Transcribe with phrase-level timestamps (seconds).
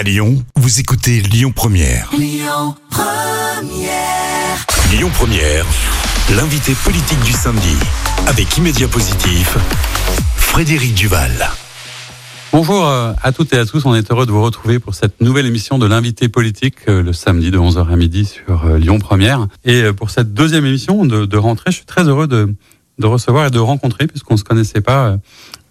[0.00, 2.10] À Lyon, vous écoutez Lyon Première.
[2.16, 2.74] Lyon
[5.12, 5.66] Première.
[6.34, 7.76] l'invité politique du samedi.
[8.26, 9.58] Avec Immédiat Positif,
[10.36, 11.50] Frédéric Duval.
[12.50, 15.20] Bonjour euh, à toutes et à tous, on est heureux de vous retrouver pour cette
[15.20, 19.00] nouvelle émission de l'invité politique euh, le samedi de 11h à midi sur euh, Lyon
[19.00, 19.48] Première.
[19.66, 22.54] Et pour cette deuxième émission de, rentrée, je suis très heureux de,
[22.98, 25.18] de recevoir et de rencontrer, puisqu'on ne se connaissait pas,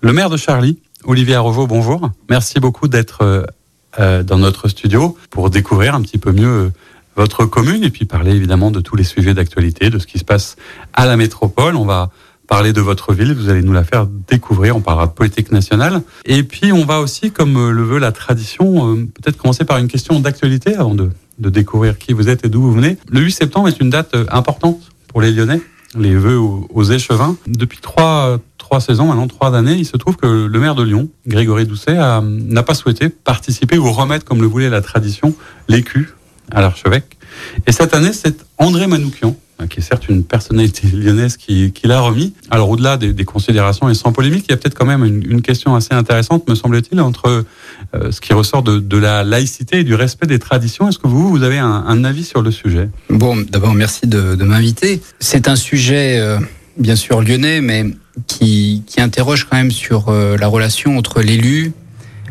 [0.02, 2.11] le maire de Charlie, Olivier Arrojo, bonjour.
[2.30, 3.48] Merci beaucoup d'être
[3.97, 6.71] dans notre studio pour découvrir un petit peu mieux euh,
[7.15, 10.23] votre commune et puis parler évidemment de tous les sujets d'actualité, de ce qui se
[10.23, 10.55] passe
[10.93, 11.75] à la métropole.
[11.75, 12.11] On va
[12.47, 16.01] parler de votre ville, vous allez nous la faire découvrir, on parlera de politique nationale.
[16.25, 19.87] Et puis on va aussi, comme euh, le veut la tradition, peut-être commencer par une
[19.87, 21.09] question d'actualité avant de,
[21.39, 22.97] de découvrir qui vous êtes et d'où vous venez.
[23.09, 25.61] Le 8 septembre est une date importante pour les Lyonnais
[25.97, 27.36] les vœux aux, échevins.
[27.47, 31.09] Depuis trois, trois saisons, maintenant trois années, il se trouve que le maire de Lyon,
[31.25, 35.33] Grégory Doucet, n'a pas souhaité participer ou remettre, comme le voulait la tradition,
[35.67, 36.14] l'écu
[36.52, 37.17] à l'archevêque.
[37.66, 42.00] Et cette année, c'est André Manoukian Hein, qui est certes une personnalité lyonnaise qui, l'a
[42.00, 42.34] remis.
[42.50, 45.75] Alors au-delà des, considérations et sans polémique, il y a peut-être quand même une, question
[45.75, 47.44] assez intéressante, me semble-t-il, entre
[47.94, 50.88] euh, ce qui ressort de, la laïcité et du respect des traditions.
[50.88, 52.90] Est-ce que vous, vous avez un, avis sur le sujet?
[53.09, 55.02] Bon, d'abord merci de, de m'inviter.
[55.20, 56.40] C'est un sujet euh,
[56.78, 57.86] bien sûr lyonnais, mais
[58.28, 61.73] qui, qui, interroge quand même sur euh, la relation entre l'élu,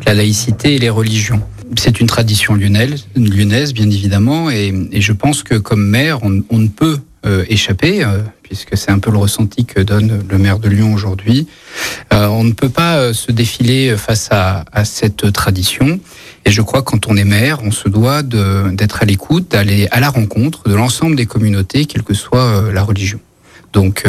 [0.05, 1.41] la laïcité et les religions
[1.77, 6.41] c'est une tradition lyonnaise, lyonnaise bien évidemment, et, et, je pense que comme maire, on,
[6.49, 10.37] on ne peut euh, échapper, euh, puisque c'est un peu le ressenti que donne le
[10.37, 11.47] maire de Lyon aujourd'hui.
[12.13, 15.99] Euh, on ne peut pas se défiler face à, à, cette tradition.
[16.45, 19.89] Et je crois que quand on est maire, on se doit d'être à l'écoute, d'aller
[19.91, 23.19] à la rencontre de l'ensemble des communautés, quelle que soit la religion.
[23.73, 24.05] Donc,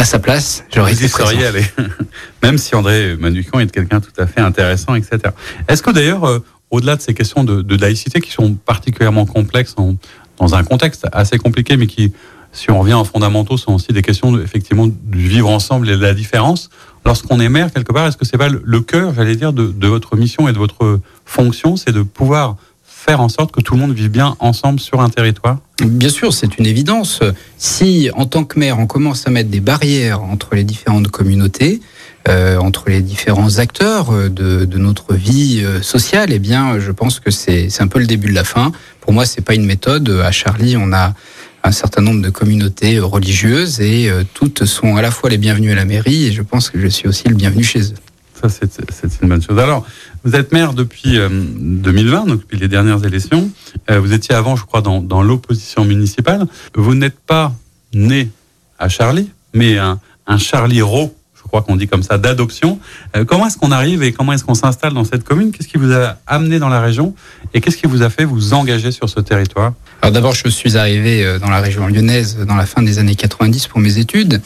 [0.00, 1.28] à sa place, j'aurais été présent.
[1.28, 1.62] Allé.
[2.42, 5.18] Même si André Manucan est quelqu'un tout à fait intéressant, etc.
[5.68, 9.96] Est-ce que d'ailleurs, au-delà de ces questions de, de, laïcité qui sont particulièrement complexes en,
[10.38, 12.14] dans un contexte assez compliqué, mais qui,
[12.52, 15.96] si on revient en fondamentaux, sont aussi des questions de, effectivement du vivre ensemble et
[15.96, 16.70] de la différence.
[17.04, 19.86] Lorsqu'on est maire quelque part, est-ce que c'est pas le, cœur, j'allais dire, de, de,
[19.86, 23.80] votre mission et de votre fonction, c'est de pouvoir faire en sorte que tout le
[23.80, 25.58] monde vive bien ensemble sur un territoire?
[25.84, 27.20] Bien sûr, c'est une évidence.
[27.56, 31.80] Si, en tant que maire, on commence à mettre des barrières entre les différentes communautés,
[32.28, 37.18] euh, entre les différents acteurs de, de notre vie euh, sociale, eh bien, je pense
[37.18, 38.72] que c'est un peu le début de la fin.
[39.00, 40.10] Pour moi, c'est pas une méthode.
[40.22, 41.14] À Charlie, on a
[41.64, 45.72] un certain nombre de communautés religieuses et euh, toutes sont à la fois les bienvenues
[45.72, 48.09] à la mairie et je pense que je suis aussi le bienvenu chez eux.
[48.40, 49.58] Ça, c'est une bonne chose.
[49.58, 49.86] Alors,
[50.24, 53.50] vous êtes maire depuis 2020, donc depuis les dernières élections.
[53.88, 56.46] vous étiez avant, je crois, dans, dans l'opposition municipale.
[56.74, 57.52] Vous n'êtes pas
[57.92, 58.30] né
[58.78, 61.12] à Charlie, mais un, un Charlie Rowe
[61.50, 62.78] crois qu'on dit comme ça, d'adoption.
[63.16, 65.50] Euh, comment est-ce qu'on arrive et comment est-ce qu'on s'installe dans cette commune?
[65.50, 67.14] Qu'est-ce qui vous a amené dans la région
[67.52, 69.72] et qu'est-ce qui vous a fait vous engager sur ce territoire?
[70.00, 73.16] Alors d'abord, je suis arrivé euh, dans la région lyonnaise dans la fin des années
[73.16, 74.40] 90 pour mes études.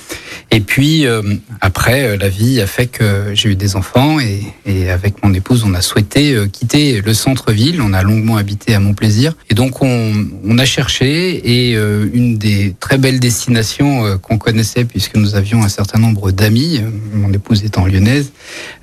[0.50, 1.22] Et puis euh,
[1.60, 5.74] après, la vie a fait que j'ai eu des enfants et, avec mon épouse, on
[5.74, 7.82] a souhaité quitter le centre-ville.
[7.82, 10.12] On a longuement habité à Montplaisir et donc on,
[10.44, 15.68] on a cherché et une des très belles destinations qu'on connaissait puisque nous avions un
[15.68, 16.80] certain nombre d'amis
[17.12, 18.32] mon épouse étant lyonnaise,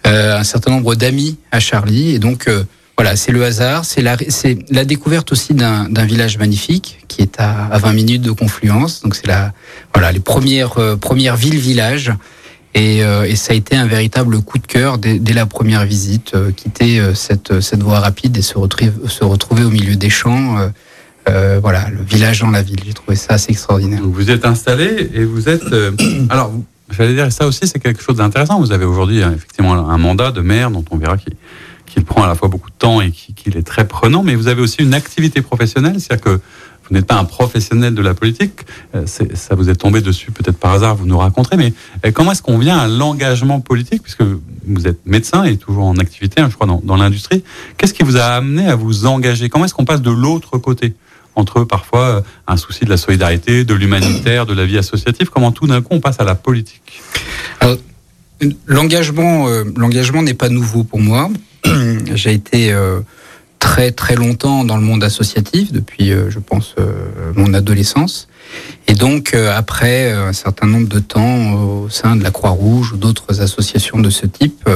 [0.08, 2.16] euh, un certain nombre d'amis à Charlie.
[2.16, 2.64] Et donc, euh,
[2.98, 7.78] voilà, c'est le hasard, c'est la, découverte aussi d'un, village magnifique qui est à, à
[7.78, 9.02] 20 minutes de confluence.
[9.02, 9.54] Donc, c'est la,
[9.94, 12.14] voilà, les premières, euh, premières villes-villages.
[12.74, 13.02] Et,
[13.36, 17.84] ça a été un véritable coup de cœur dès, la première visite, quitter cette, cette
[17.84, 20.56] voie rapide et se retrouver, se retrouver au milieu des champs.
[21.28, 22.80] Voilà, le village dans la ville.
[22.86, 24.00] J'ai trouvé ça assez extraordinaire.
[24.06, 25.66] vous êtes installé et vous êtes.
[26.30, 26.54] alors,
[26.92, 28.60] J'allais dire, ça aussi, c'est quelque chose d'intéressant.
[28.60, 31.16] Vous avez aujourd'hui hein, effectivement un mandat de maire dont on verra
[31.86, 34.48] qu'il prend à la fois beaucoup de temps et qu'il est très prenant, mais vous
[34.48, 36.40] avez aussi une activité professionnelle, c'est-à-dire que
[36.92, 38.66] vous n'êtes pas un professionnel de la politique,
[38.96, 41.74] euh, ça vous est tombé dessus peut-être par hasard, vous nous raconterez, mais
[42.06, 45.98] euh, comment est-ce qu'on vient à l'engagement politique, puisque vous êtes médecin et toujours en
[45.98, 47.44] activité, hein, je crois, dans l'industrie,
[47.78, 49.48] qu'est-ce qui vous a amené à vous engager?
[49.50, 50.94] Comment est-ce qu'on passe de l'autre côté?
[51.36, 55.52] Entre parfois euh, un souci de la solidarité, de l'humanitaire, de la vie associative Comment
[55.52, 57.02] tout d'un coup on passe à la politique?
[58.66, 61.30] L'engagement, euh, l'engagement n'est pas nouveau pour moi.
[62.16, 63.02] J'ai été euh,
[63.60, 66.76] très très longtemps dans le monde associatif depuis, je pense,
[67.36, 68.28] mon adolescence.
[68.88, 73.42] Et donc, après un certain nombre de temps au sein de la Croix-Rouge ou d'autres
[73.42, 74.68] associations de ce type,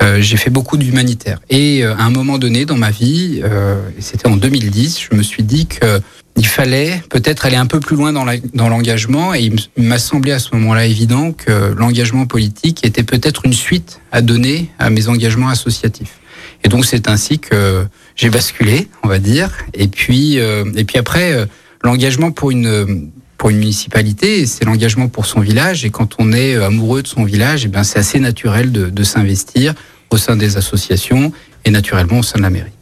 [0.00, 1.40] euh, j'ai fait beaucoup d'humanitaire.
[1.50, 5.22] Et euh, à un moment donné dans ma vie, euh, c'était en 2010, je me
[5.22, 6.00] suis dit que
[6.36, 10.38] il fallait peut-être aller un peu plus loin dans l'engagement et il m'a semblé à
[10.38, 15.48] ce moment-là évident que l'engagement politique était peut-être une suite à donner à mes engagements
[15.48, 16.20] associatifs.
[16.62, 19.50] Et donc c'est ainsi que j'ai basculé, on va dire.
[19.74, 21.46] Et puis, euh, et puis après, euh,
[21.82, 25.84] l'engagement pour une pour une municipalité, c'est l'engagement pour son village.
[25.84, 28.90] Et quand on est amoureux de son village, et eh bien c'est assez naturel de,
[28.90, 29.74] de s'investir
[30.10, 31.32] au sein des associations
[31.64, 32.72] et naturellement au sein de la mairie.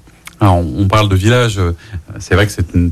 [0.41, 1.61] Alors, on parle de village,
[2.19, 2.91] c'est vrai que c'est une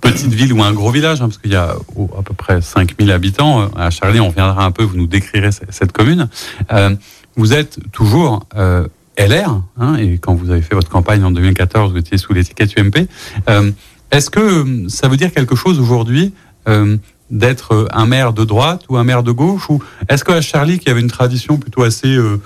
[0.00, 3.10] petite ville ou un gros village, hein, parce qu'il y a à peu près 5000
[3.10, 3.70] habitants.
[3.74, 6.28] À Charlie, on reviendra un peu, vous nous décrirez cette commune.
[6.72, 6.94] Euh,
[7.36, 8.86] vous êtes toujours euh,
[9.18, 12.78] LR, hein, et quand vous avez fait votre campagne en 2014, vous étiez sous l'étiquette
[12.78, 13.08] UMP.
[13.48, 13.72] Euh,
[14.14, 16.32] Est-ce que ça veut dire quelque chose aujourd'hui
[16.68, 16.96] euh,
[17.30, 20.88] d'être un maire de droite ou un maire de gauche Ou est-ce qu'à Charlie, qui
[20.88, 22.40] avait une tradition plutôt assez euh,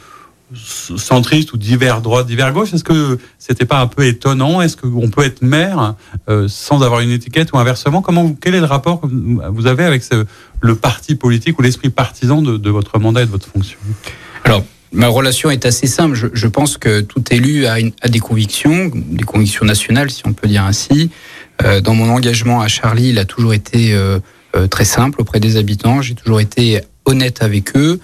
[0.54, 4.62] centriste ou divers droite, divers gauche, est-ce que c'était pas un peu étonnant?
[4.62, 5.94] Est-ce qu'on peut être maire
[6.30, 8.00] euh, sans avoir une étiquette ou inversement?
[8.00, 10.02] Comment quel est le rapport que vous avez avec
[10.62, 13.78] le parti politique ou l'esprit partisan de, votre mandat et de votre fonction?
[14.44, 14.64] Alors.
[14.90, 16.30] Ma relation est assez simple.
[16.32, 17.76] Je, pense que tout élu a,
[18.08, 21.10] des convictions, des convictions nationales, si on peut dire ainsi.
[21.64, 24.18] Euh, dans mon engagement à Charlie, il a toujours été euh,
[24.54, 26.02] euh très simple auprès des habitants.
[26.02, 28.00] J'ai toujours été honnête avec eux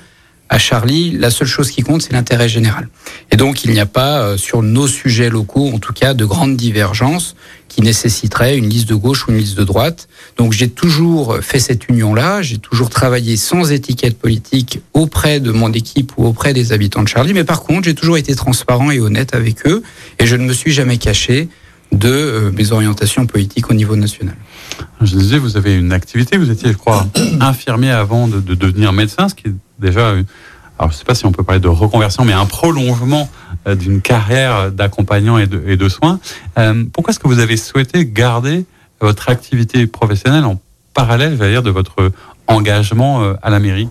[0.50, 2.88] à Charlie, la seule chose qui compte, c'est l'intérêt général.
[3.32, 6.56] Et donc, il n'y a pas, sur nos sujets locaux, en tout cas, de grandes
[6.56, 7.34] divergences
[7.68, 10.06] qui nécessiteraient une liste de gauche ou une liste de droite.
[10.36, 12.42] Donc, j'ai toujours fait cette union-là.
[12.42, 17.08] J'ai toujours travaillé sans étiquette politique auprès de mon équipe ou auprès des habitants de
[17.08, 17.32] Charlie.
[17.32, 19.82] Mais par contre, j'ai toujours été transparent et honnête avec eux.
[20.18, 21.48] Et je ne me suis jamais caché
[21.92, 24.36] de euh, mes orientations politiques au niveau national.
[25.00, 27.06] Je disais, vous avez une activité, vous étiez, je crois,
[27.40, 30.24] infirmier avant de, de devenir médecin, ce qui est déjà, alors
[30.80, 33.30] je ne sais pas si on peut parler de reconversion, mais un prolongement
[33.66, 36.18] euh, d'une carrière d'accompagnant et de, et de soins.
[36.58, 38.64] Euh, pourquoi est-ce que vous avez souhaité garder
[39.00, 40.60] votre activité professionnelle en
[40.94, 42.12] parallèle, dire, de votre
[42.46, 43.88] engagement à la mairie?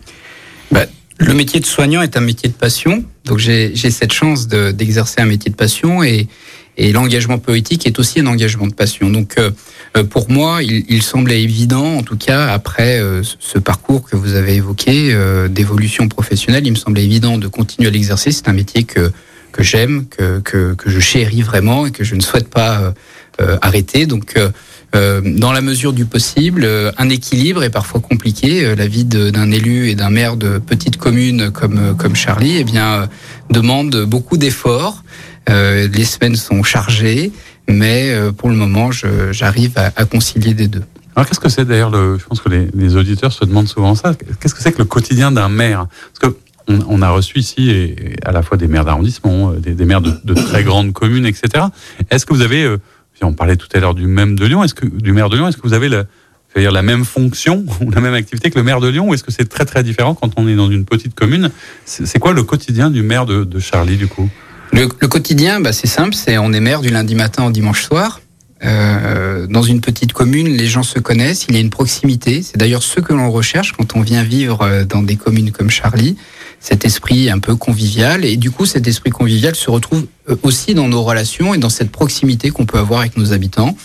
[0.72, 0.86] Bah,
[1.20, 5.22] Le métier de soignant est un métier de passion, donc j'ai cette chance d'exercer de,
[5.22, 6.28] un métier de passion et,
[6.78, 9.10] et l'engagement politique est aussi un engagement de passion.
[9.10, 14.04] Donc euh, pour moi, il, il, semblait évident, en tout cas après euh, ce parcours
[14.04, 18.32] que vous avez évoqué euh, d'évolution professionnelle, il me semblait évident de continuer à l'exercer.
[18.32, 19.12] C'est un métier que
[19.52, 22.92] que j'aime, que, que, que je chéris vraiment et que je ne souhaite pas
[23.40, 24.08] euh, arrêter.
[24.08, 26.68] Donc euh, dans la mesure du possible,
[26.98, 28.76] un équilibre est parfois compliqué.
[28.76, 33.10] La vie d'un élu et d'un maire de petite commune comme comme Charlie, eh bien
[33.52, 35.04] demande beaucoup d'efforts.
[35.50, 37.32] Euh, les semaines sont chargées,
[37.68, 38.92] mais euh, pour le moment,
[39.32, 40.84] j'arrive à, à, concilier des deux.
[41.16, 43.94] Alors qu'est-ce que c'est d'ailleurs le Je pense que les, les, auditeurs se demandent souvent
[43.96, 44.14] ça.
[44.40, 45.88] Qu'est-ce que c'est que le quotidien d'un maire?
[46.14, 46.38] Parce que
[46.68, 49.86] on, on, a reçu ici et, à la fois des maires d'arrondissement, euh, des, des,
[49.86, 51.66] maires de, de, très grandes communes, etc.
[52.10, 52.78] Est-ce que vous avez, euh,
[53.22, 55.48] on parlait tout à l'heure du même de Lyon, est-ce que du maire de Lyon,
[55.48, 56.06] est-ce que vous avez le,
[56.50, 59.24] c'est-à-dire la même fonction ou la même activité que le maire de Lyon ou est-ce
[59.24, 61.50] que c'est très très différent quand on est dans une petite commune?
[61.86, 64.30] C'est quoi le quotidien du maire de, de Charlie du coup?
[64.74, 67.84] Le, le, quotidien, bah, c'est simple, c'est on est maire du lundi matin au dimanche
[67.84, 68.20] soir.
[68.66, 72.42] Euh, dans une petite commune, les gens se connaissent, il y a une proximité.
[72.42, 76.16] C'est d'ailleurs ce que l'on recherche quand on vient vivre dans des communes comme Charlie,
[76.60, 78.24] cet esprit un peu convivial.
[78.24, 80.06] Et du coup, cet esprit convivial se retrouve
[80.44, 83.76] aussi dans nos relations et dans cette proximité qu'on peut avoir avec nos habitants.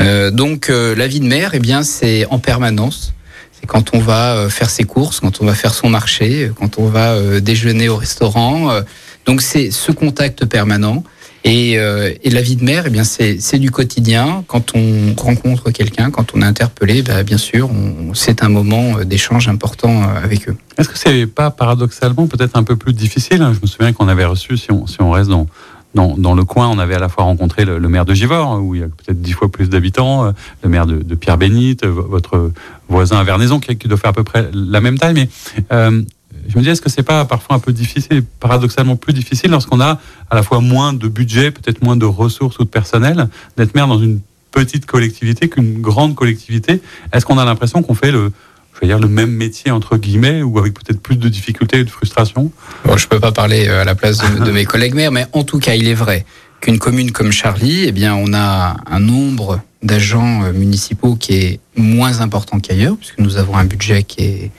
[0.00, 3.12] Euh, donc, euh, la vie de maire, eh bien, c'est en permanence.
[3.52, 6.86] C'est quand on va faire ses courses, quand on va faire son marché, quand on
[6.86, 8.82] va déjeuner au restaurant.
[9.26, 11.04] Donc c'est ce contact permanent.
[11.44, 14.44] Et, euh, et, la vie de mère, eh bien c'est du quotidien.
[14.46, 17.68] Quand on rencontre quelqu'un, quand on est interpellé, bah, bien sûr,
[18.14, 20.56] c'est un moment d'échange important avec eux.
[20.78, 24.24] Est-ce que c'est pas paradoxalement peut-être un peu plus difficile Je me souviens qu'on avait
[24.24, 25.48] reçu, si on, si on reste dans,
[25.96, 28.76] dans, dans, le coin, on avait à la fois rencontré le, maire de Givors, où
[28.76, 30.32] il y a peut-être dix fois plus d'habitants,
[30.62, 32.52] le maire de, Pierre-Bénite, votre
[32.88, 35.14] voisin à Vernaison, qui, qui, doit faire à peu près la même taille.
[35.14, 35.28] Mais
[35.72, 36.02] euh,
[36.48, 39.80] je me dis, est-ce que c'est pas parfois un peu difficile, paradoxalement plus difficile, lorsqu'on
[39.80, 43.74] a à la fois moins de budget, peut-être moins de ressources ou de personnel, d'être
[43.74, 44.20] maire dans une
[44.50, 46.80] petite collectivité qu'une grande collectivité?
[47.12, 48.32] Est-ce qu'on a l'impression qu'on fait le,
[48.80, 51.90] je dire, le même métier, entre guillemets, ou avec peut-être plus de difficultés et de
[51.90, 52.50] frustration?
[52.84, 55.26] Bon, Je ne peux pas parler à la place de, de mes collègues maires, mais
[55.32, 56.24] en tout cas, il est vrai
[56.60, 62.20] qu'une commune comme Charlie, eh bien, on a un nombre d'agents municipaux qui est moins
[62.20, 64.50] important qu'ailleurs, puisque nous avons un budget qui est,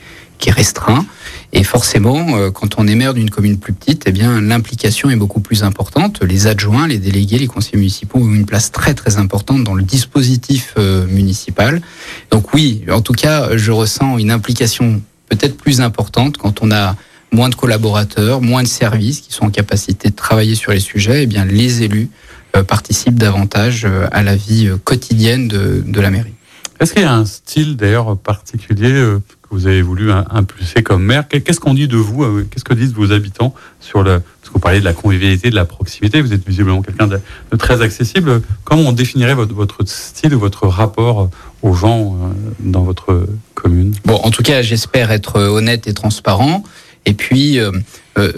[0.43, 1.05] qui est restreint.
[1.53, 5.39] Et forcément, quand on est maire d'une commune plus petite, eh bien, l'implication est beaucoup
[5.39, 6.21] plus importante.
[6.21, 9.83] Les adjoints, les délégués, les conseillers municipaux ont une place très très importante dans le
[9.83, 11.81] dispositif euh, municipal.
[12.29, 16.97] Donc oui, en tout cas, je ressens une implication peut-être plus importante quand on a
[17.31, 21.23] moins de collaborateurs, moins de services qui sont en capacité de travailler sur les sujets.
[21.23, 22.09] Eh bien, les élus
[22.57, 26.33] euh, participent davantage euh, à la vie quotidienne de, de la mairie.
[26.79, 29.21] Est-ce qu'il y a un style d'ailleurs particulier euh,
[29.53, 33.11] vous avez voulu impulser comme maire Qu'est-ce qu'on dit de vous Qu'est-ce que disent vos
[33.11, 36.81] habitants sur le Parce vous parlez de la convivialité, de la proximité, vous êtes visiblement
[36.81, 37.19] quelqu'un de,
[37.57, 38.41] très accessible.
[38.63, 41.29] Comment on définirait votre, votre style ou votre rapport
[41.61, 43.93] aux gens euh, dans votre commune?
[44.05, 46.63] Bon, en tout cas, j'espère être honnête et transparent.
[47.05, 47.71] Et puis, euh,
[48.17, 48.31] euh,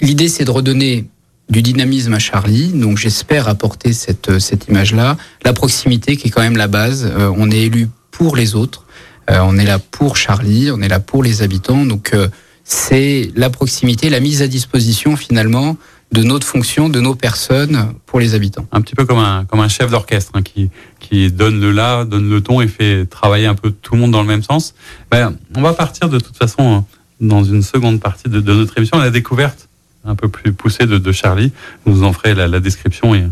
[0.00, 1.06] l'idée, c'est de redonner
[1.50, 2.68] du dynamisme à Charlie.
[2.68, 5.16] Donc, j'espère apporter cette, cette image-là.
[5.44, 7.10] La proximité, qui est quand même la base.
[7.36, 8.84] on est élu pour les autres.
[9.30, 10.70] On est là pour Charlie.
[10.70, 11.84] On est là pour les habitants.
[11.84, 12.14] Donc,
[12.64, 15.76] c'est la proximité, la mise à disposition, finalement,
[16.12, 18.66] de notre fonction, de nos personnes pour les habitants.
[18.72, 20.70] Un petit peu comme un, comme un chef d'orchestre hein, qui,
[21.00, 24.10] qui donne le là, donne le ton et fait travailler un peu tout le monde
[24.10, 24.74] dans le même sens.
[25.10, 26.84] Ben, on va partir de toute façon hein,
[27.20, 29.68] dans une seconde partie de, de notre émission, la découverte
[30.04, 31.52] un peu plus poussée de, de Charlie.
[31.84, 33.24] Vous en ferez la, la, description et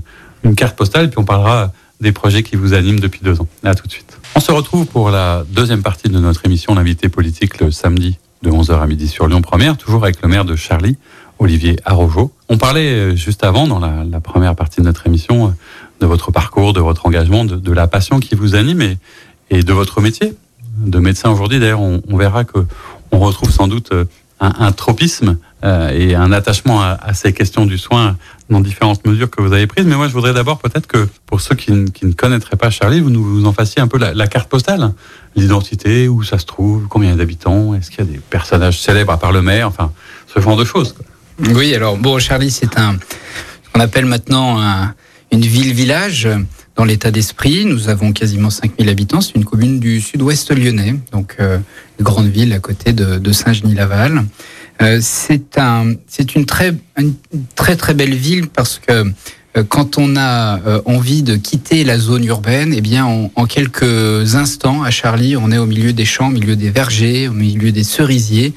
[0.44, 3.48] une carte postale, puis on parlera des projets qui vous animent depuis deux ans.
[3.64, 4.18] À tout de suite.
[4.36, 8.50] On se retrouve pour la deuxième partie de notre émission, l'invité politique, le samedi de
[8.50, 10.98] 11h à midi sur Lyon Première, toujours avec le maire de Charlie,
[11.38, 12.34] Olivier Arrojo.
[12.50, 15.50] On parlait euh, juste avant, dans la, première partie de notre émission, euh,
[16.02, 18.96] de votre parcours, de votre engagement, de, la passion qui vous anime
[19.48, 20.34] et, de votre métier
[20.80, 21.58] de médecin aujourd'hui.
[21.58, 22.58] D'ailleurs, on, verra que
[23.12, 23.90] on retrouve sans doute
[24.42, 28.16] euh, un, tropisme et un attachement à, ces questions du soin
[28.50, 29.84] dans différentes mesures que vous avez prises.
[29.84, 33.10] Mais moi, je voudrais d'abord peut-être que pour ceux qui, ne connaîtraient pas Charlie, vous
[33.10, 34.92] nous en fassiez un peu la, carte postale,
[35.34, 39.18] l'identité, où ça se trouve, combien d'habitants, est-ce qu'il y a des personnages célèbres à
[39.18, 39.90] part le maire, enfin,
[40.32, 40.94] ce genre de choses.
[41.40, 42.96] Oui, alors bon, Charlie, c'est un,
[43.74, 44.60] on appelle maintenant
[45.32, 46.28] une ville-village
[46.76, 47.64] dans l'état d'esprit.
[47.64, 49.20] Nous avons quasiment 5000 habitants.
[49.20, 51.58] C'est une commune du sud-ouest lyonnais, donc euh,
[51.98, 54.24] une grande ville à côté de, Saint-Genis-Laval.
[54.82, 57.14] Euh, c'est un, c'est une très, une
[57.54, 58.92] très très belle ville parce que
[59.56, 64.82] euh, quand on a envie de quitter la zone urbaine, eh bien, en quelques instants,
[64.82, 67.84] à Charlie, on est au milieu des champs, au milieu des vergers, au milieu des
[67.84, 68.52] cerisiers.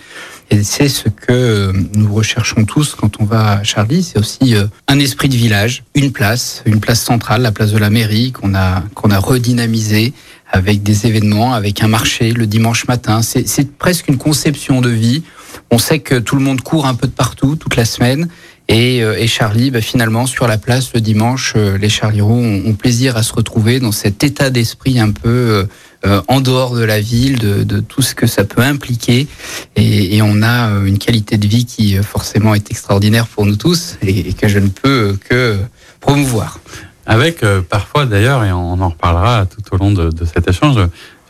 [0.52, 4.02] Et c'est ce que nous recherchons tous quand on va à Charlie.
[4.02, 7.78] C'est aussi euh, un esprit de village, une place, une place centrale, la place de
[7.78, 10.14] la mairie qu'on a qu'on a redynamisé
[10.52, 13.22] avec des événements, avec un marché le dimanche matin.
[13.22, 15.24] C'est presque une conception de vie.
[15.70, 18.28] On sait que tout le monde court un peu de partout toute la semaine.
[18.68, 22.64] Et, euh, et Charlie, bah, finalement, sur la place le dimanche, euh, les Charlieros ont,
[22.68, 25.68] ont, plaisir à se retrouver dans cet état d'esprit un peu
[26.06, 29.28] euh, en dehors de la ville, de, tout ce que ça peut impliquer.
[29.76, 33.58] Et, on a euh, une qualité de vie qui euh, forcément est extraordinaire pour nous
[33.58, 35.58] tous et, que je ne peux que
[36.00, 36.60] promouvoir.
[37.06, 40.78] Avec parfois d'ailleurs, et on en reparlera tout au long de, cet échange,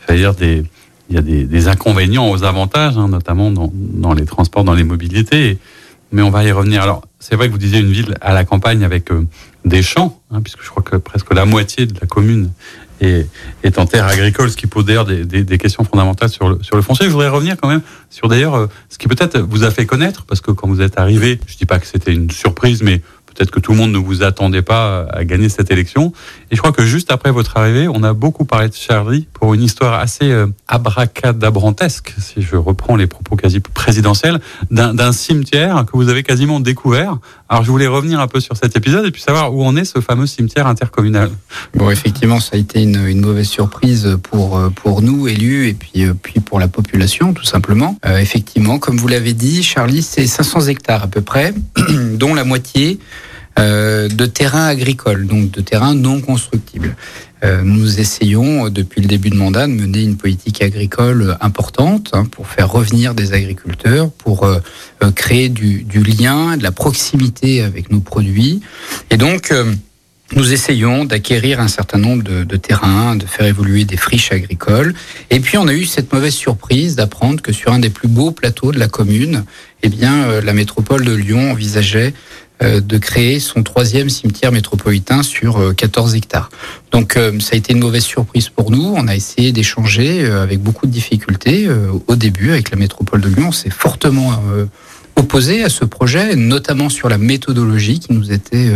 [0.09, 0.65] dire des,
[1.09, 4.83] il y a des, inconvénients aux avantages, hein, notamment dans, dans, les transports, dans les
[4.83, 5.57] mobilités.
[6.11, 6.81] mais on va y revenir.
[6.83, 9.09] Alors, c'est vrai que vous disiez une ville à la campagne avec
[9.63, 12.51] des champs, hein, puisque je crois que presque la moitié de la commune
[13.01, 13.27] est,
[13.63, 16.63] est en terre agricole, ce qui pose d'ailleurs des, des, des, questions fondamentales sur le,
[16.63, 17.06] sur le foncier.
[17.06, 20.25] Je voudrais revenir quand même sur d'ailleurs euh, ce qui peut-être vous a fait connaître,
[20.25, 23.01] parce que quand vous êtes arrivé, je dis pas que c'était une surprise, mais
[23.39, 26.12] Peut-être que tout le monde ne vous attendait pas à gagner cette élection.
[26.51, 29.53] Et je crois que juste après votre arrivée, on a beaucoup parlé de Charlie pour
[29.53, 34.39] une histoire assez euh, abracadabrantesque, si je reprends les propos quasi présidentiels,
[34.72, 37.18] d'un cimetière que vous avez quasiment découvert.
[37.51, 39.84] Alors je voulais revenir un peu sur cet épisode et puis savoir où en est
[39.84, 41.32] ce fameux cimetière intercommunal.
[41.74, 45.74] Bon, effectivement, ça a été une, une mauvaise surprise pour euh, pour nous élus et
[45.74, 47.98] puis euh, puis pour la population tout simplement.
[48.06, 51.56] Euh, effectivement, comme vous l'avez dit, Charlie, c'est 500 hectares à peu près,
[52.13, 53.00] dont la moitié
[53.60, 56.96] de terrains agricoles, donc de terrains non constructibles.
[57.44, 62.10] Euh, nous essayons euh, depuis le début de mandat de mener une politique agricole importante
[62.13, 64.46] hein, pour faire revenir des agriculteurs, pour
[65.16, 68.60] créer du, lien, de la proximité avec nos produits.
[69.10, 69.54] Et donc,
[70.36, 74.94] nous essayons d'acquérir un certain nombre de, terrains, de faire évoluer des friches agricoles.
[75.30, 78.32] Et puis, on a eu cette mauvaise surprise d'apprendre que sur un des plus beaux
[78.32, 79.46] plateaux de la commune,
[79.84, 85.74] eh bien, la métropole de Lyon envisageait euh, de créer son troisième cimetière métropolitain sur
[85.75, 86.50] 14 euh, hectares.
[86.92, 88.94] Donc euh, ça a été une mauvaise surprise pour nous.
[88.96, 91.70] On a essayé d'échanger avec beaucoup de difficultés
[92.08, 93.48] au début avec la métropole de Lyon.
[93.50, 94.42] On s'est fortement
[95.16, 98.72] opposé à ce projet, notamment sur la méthodologie qui nous était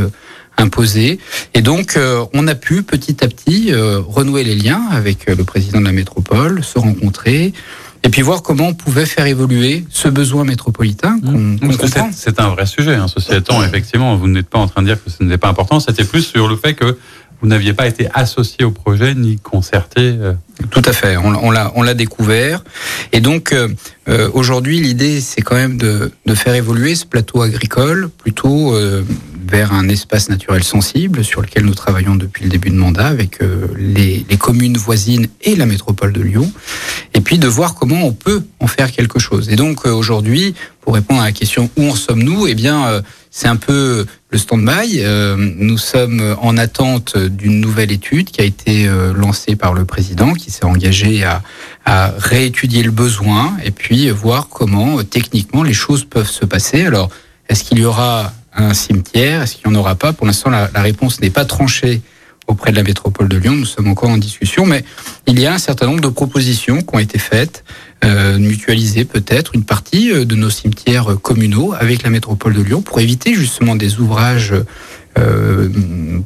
[0.57, 1.19] imposée.
[1.53, 1.97] Et donc,
[2.33, 6.63] on a pu petit à petit renouer les liens avec le président de la métropole,
[6.63, 7.53] se rencontrer,
[8.03, 11.57] et puis voir comment on pouvait faire évoluer ce besoin métropolitain mmh.
[12.11, 12.95] C'est un vrai sujet.
[12.95, 13.07] Hein.
[13.07, 15.79] Ceci étant, effectivement, vous n'êtes pas en train de dire que ce n'est pas important.
[15.79, 16.97] C'était plus sur le fait que
[17.43, 20.15] vous n'aviez pas été associé au projet ni concerté.
[20.17, 20.33] Euh.
[20.71, 21.17] Tout à fait.
[21.17, 22.63] On, l'a on l'a découvert.
[23.11, 23.67] Et donc euh,
[24.07, 28.73] euh, aujourd'hui, l'idée, c'est quand même de, de, faire évoluer ce plateau agricole plutôt
[29.45, 33.39] vers un espace naturel sensible sur lequel nous travaillons depuis le début de mandat avec
[33.77, 36.49] les, les, communes voisines et la métropole de Lyon,
[37.13, 39.49] et puis de voir comment on peut en faire quelque chose.
[39.49, 43.03] Et donc aujourd'hui, pour répondre à la question où en sommes-nous, eh bien,
[43.35, 44.99] c'est un peu le stand-by.
[44.99, 49.85] Euh, nous sommes en attente d'une nouvelle étude qui a été euh, lancée par le
[49.85, 51.41] président, qui s'est engagé à,
[51.83, 56.85] à, réétudier le besoin et puis voir comment euh, techniquement les choses peuvent se passer.
[56.85, 57.09] Alors,
[57.49, 59.41] est-ce qu'il y aura un cimetière?
[59.41, 60.13] Est-ce qu'il n'y en aura pas?
[60.13, 62.03] Pour l'instant, la, la réponse n'est pas tranchée
[62.45, 63.53] auprès de la métropole de Lyon.
[63.53, 64.83] Nous sommes encore en discussion, mais
[65.25, 67.63] il y a un certain nombre de propositions qui ont été faites,
[68.03, 72.81] euh, mutualiser peut-être une partie euh, de nos cimetières communaux avec la métropole de Lyon
[72.81, 74.53] pour éviter justement des ouvrages
[75.17, 75.69] euh,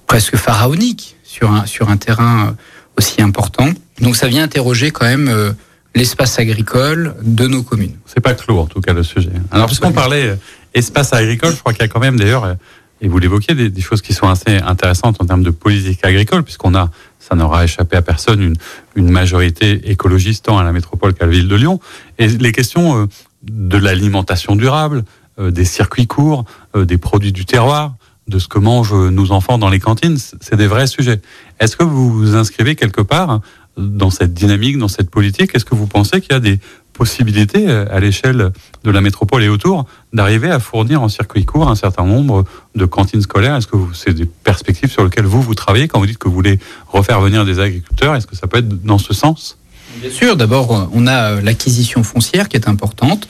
[0.07, 2.55] presque pharaoniques sur un, sur un terrain
[2.98, 3.69] aussi important.
[4.01, 5.51] Donc ça vient interroger quand même euh,
[5.93, 7.96] l'espace agricole de nos communes.
[8.05, 9.31] C'est pas clos en tout cas le sujet.
[9.51, 10.36] Alors puisqu'on parlait euh,
[10.74, 12.55] espace agricole, je crois qu'il y a quand même d'ailleurs
[13.01, 16.44] et vous l'évoquez, des, des, choses qui sont assez intéressantes en termes de politique agricole,
[16.44, 16.89] puisqu'on a,
[17.20, 18.56] ça n'aura échappé à personne, une,
[18.96, 21.80] une, majorité écologiste tant à la métropole qu'à la ville de Lyon.
[22.18, 23.06] Et les questions euh,
[23.44, 25.04] de l'alimentation durable,
[25.39, 27.96] euh, des circuits courts, euh, des produits du terroir,
[28.27, 31.22] de ce que mangent nos enfants dans les cantines, c'est des vrais sujets.
[31.62, 33.39] Est-ce que vous vous inscrivez quelque part
[33.77, 35.51] dans cette dynamique, dans cette politique?
[35.56, 36.60] Est-ce que vous pensez qu'il y a des
[36.98, 38.51] possibilité à l'échelle
[38.84, 42.44] de la métropole et autour d'arriver à fournir en circuit court un certain nombre
[42.75, 46.08] de cantines scolaires Est-ce que c'est des perspectives sur lesquelles vous, vous travaillez quand vous
[46.08, 48.16] dites que vous voulez refaire venir des agriculteurs?
[48.16, 49.58] Est-ce que ça peut être dans ce sens?
[50.01, 53.27] Bien sûr, d'abord, on a l'acquisition foncière qui est importante.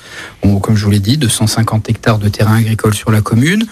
[0.61, 3.65] Comme je vous l'ai dit, 250 hectares de terrain agricole sur la commune,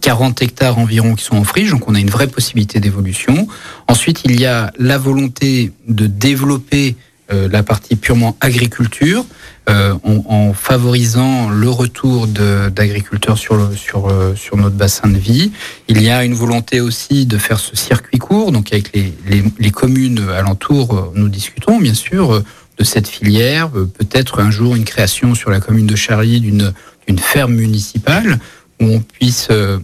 [0.00, 3.46] 40 hectares environ qui sont en friche, donc on a une vraie possibilité d'évolution.
[3.86, 9.24] Ensuite, il y a la volonté de développer euh, la partie purement agriculture,
[9.70, 15.52] euh, en, favorisant le retour d'agriculteurs sur, euh, sur notre bassin de vie.
[15.86, 19.44] Il y a une volonté aussi de faire ce circuit court, donc avec les, les,
[19.60, 22.42] les communes alentours, nous discutons bien sûr
[22.76, 26.72] de cette filière, peut-être un jour une création sur la commune de Charlie d'une
[27.20, 28.40] ferme municipale
[28.80, 29.78] où on puisse euh,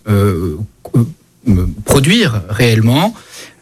[1.85, 3.15] produire réellement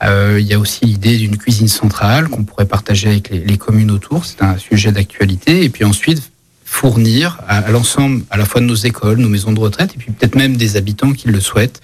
[0.02, 3.90] euh, il y a aussi l'idée d'une cuisine centrale qu'on pourrait partager avec les, communes
[3.90, 4.24] autour.
[4.24, 5.64] C'est un sujet d'actualité.
[5.64, 6.30] Et puis ensuite,
[6.64, 10.12] fournir à, l'ensemble, à la fois de nos écoles, nos maisons de retraite, et puis
[10.12, 11.80] peut-être même des habitants qui le souhaitent,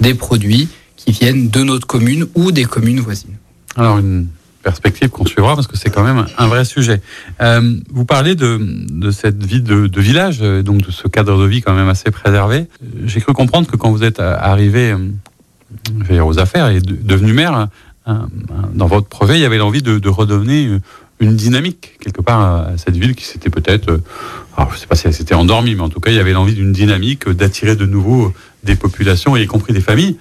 [0.00, 3.36] des produits qui viennent de notre commune ou des communes voisines.
[3.76, 4.28] Alors, une
[4.62, 7.00] perspective qu'on suivra parce que c'est quand même un vrai sujet.
[7.40, 11.62] Euh, vous parlez de, cette vie de, de, village, donc de ce cadre de vie
[11.62, 12.66] quand même assez préservé.
[13.04, 14.94] J'ai cru comprendre que quand vous êtes arrivé
[16.22, 17.68] aux affaires, et devenu maire,
[18.06, 18.28] un,
[18.74, 20.78] dans votre projet, il y avait l'envie de, redonner
[21.20, 24.00] une dynamique quelque part à cette ville qui s'était peut-être,
[24.56, 26.32] alors je sais pas si elle s'était endormie, mais en tout cas, il y avait
[26.32, 28.32] l'envie d'une dynamique d'attirer de nouveau
[28.64, 30.16] des populations, y compris des familles.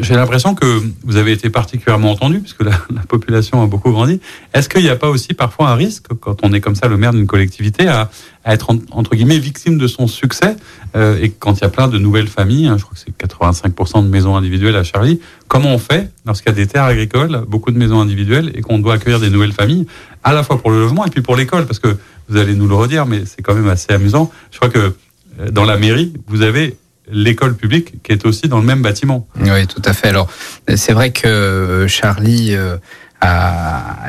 [0.00, 4.20] J'ai l'impression que vous avez été particulièrement entendu, puisque la, la population a beaucoup grandi.
[4.54, 6.96] Est-ce qu'il n'y a pas aussi parfois un risque, quand on est comme ça le
[6.96, 8.10] maire d'une collectivité, à,
[8.44, 10.56] être en, entre guillemets victime de son succès
[10.96, 13.16] euh, Et quand il y a plein de nouvelles familles, hein, je crois que c'est
[13.16, 17.44] 85% de maisons individuelles à Charlie, comment on fait lorsqu'il y a des terres agricoles,
[17.46, 19.86] beaucoup de maisons individuelles, et qu'on doit accueillir des nouvelles familles,
[20.24, 21.66] à la fois pour le logement et puis pour l'école?
[21.66, 21.96] Parce que
[22.28, 24.30] vous allez nous le redire, mais c'est quand même assez amusant.
[24.50, 24.94] Je crois que
[25.50, 26.76] dans la mairie, vous avez
[27.10, 29.26] l'école publique qui est aussi dans le même bâtiment.
[29.40, 30.08] Oui, tout à fait.
[30.08, 30.28] Alors,
[30.74, 32.76] c'est vrai que Charlie euh,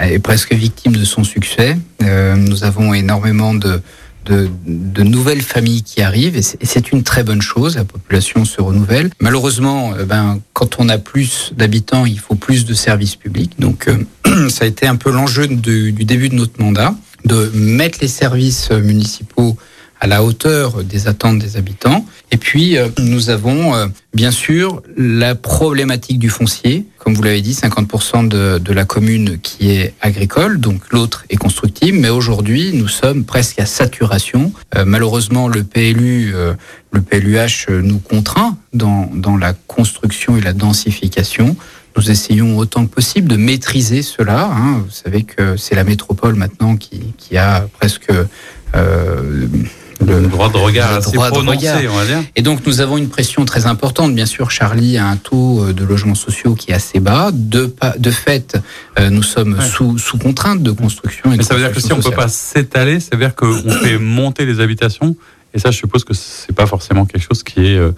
[0.02, 1.78] est presque victime de son succès.
[2.04, 3.82] Euh, nous avons énormément de,
[4.26, 7.76] de, nouvelles familles qui arrivent et c'est une très bonne chose.
[7.76, 9.10] La population se renouvelle.
[9.20, 13.60] Malheureusement, euh, ben, quand on a plus d'habitants, il faut plus de services publics.
[13.60, 16.94] Donc, euh, ça a été un peu l'enjeu du début de notre mandat
[17.26, 19.56] de mettre les services municipaux
[20.00, 22.06] à la hauteur des attentes des habitants.
[22.32, 26.86] Et puis, euh, nous avons euh, bien sûr la problématique du foncier.
[26.98, 31.36] Comme vous l'avez dit, 50% de, de, la commune qui est agricole, donc l'autre est
[31.36, 31.98] constructible.
[31.98, 34.54] Mais aujourd'hui, nous sommes presque à saturation.
[34.76, 36.54] Euh, malheureusement, le PLU, euh,
[36.92, 41.58] le PLUH nous contraint dans, dans la construction et la densification.
[41.98, 44.46] Nous essayons autant que possible de maîtriser cela.
[44.46, 44.84] Hein.
[44.86, 48.10] Vous savez que c'est la métropole maintenant qui, qui a presque
[48.76, 49.48] euh,
[50.06, 51.94] le, droit de regard assez droit prononcé, de regard.
[51.94, 52.24] on va dire.
[52.36, 54.14] Et donc nous avons une pression très importante.
[54.14, 57.32] Bien sûr, Charlie a un taux de logements sociaux qui est assez bas.
[57.34, 58.58] De, de fait,
[59.00, 59.66] euh, nous sommes ouais.
[59.66, 61.30] sous, sous contrainte de construction.
[61.30, 63.70] Mais ça veut dire que si on ne peut pas s'étaler, ça veut dire qu'on
[63.70, 65.16] fait monter les habitations.
[65.54, 67.92] Et ça, je suppose que c'est pas forcément quelque chose qui est euh,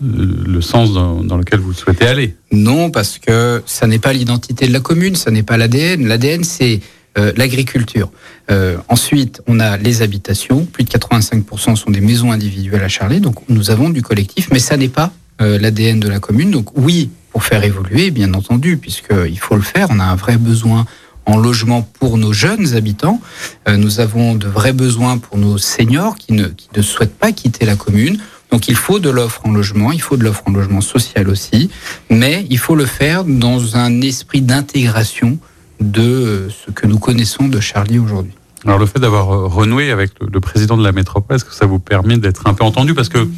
[0.00, 2.36] le sens dans, dans, lequel vous souhaitez aller.
[2.50, 6.06] Non, parce que ça n'est pas l'identité de la commune, ça n'est pas l'ADN.
[6.06, 6.80] L'ADN, c'est
[7.18, 8.10] euh, l'agriculture.
[8.50, 10.64] Euh, ensuite, on a les habitations.
[10.64, 13.20] Plus de 85% sont des maisons individuelles à Charlie.
[13.20, 16.50] Donc, nous avons du collectif, mais ça n'est pas euh, l'ADN de la commune.
[16.50, 19.88] Donc, oui, pour faire évoluer, bien entendu, puisqu'il faut le faire.
[19.90, 20.86] On a un vrai besoin
[21.26, 23.20] en logement pour nos jeunes habitants.
[23.68, 27.32] Euh, nous avons de vrais besoins pour nos seniors qui ne, qui ne souhaitent pas
[27.32, 28.18] quitter la commune.
[28.50, 31.70] Donc il faut de l'offre en logement, il faut de l'offre en logement social aussi,
[32.08, 35.38] mais il faut le faire dans un esprit d'intégration
[35.80, 38.32] de ce que nous connaissons de Charlie aujourd'hui.
[38.64, 41.78] Alors le fait d'avoir renoué avec le, président de la métropole, est-ce que ça vous
[41.78, 42.94] permet d'être un peu entendu?
[42.94, 43.28] Parce que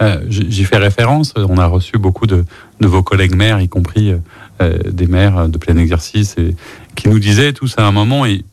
[0.00, 2.44] euh, j'y fais référence, on a reçu beaucoup de,
[2.80, 4.14] de vos collègues maires, y compris
[4.60, 6.54] euh, des maires de plein exercice, et,
[6.94, 8.44] qui nous disaient tous à un moment, et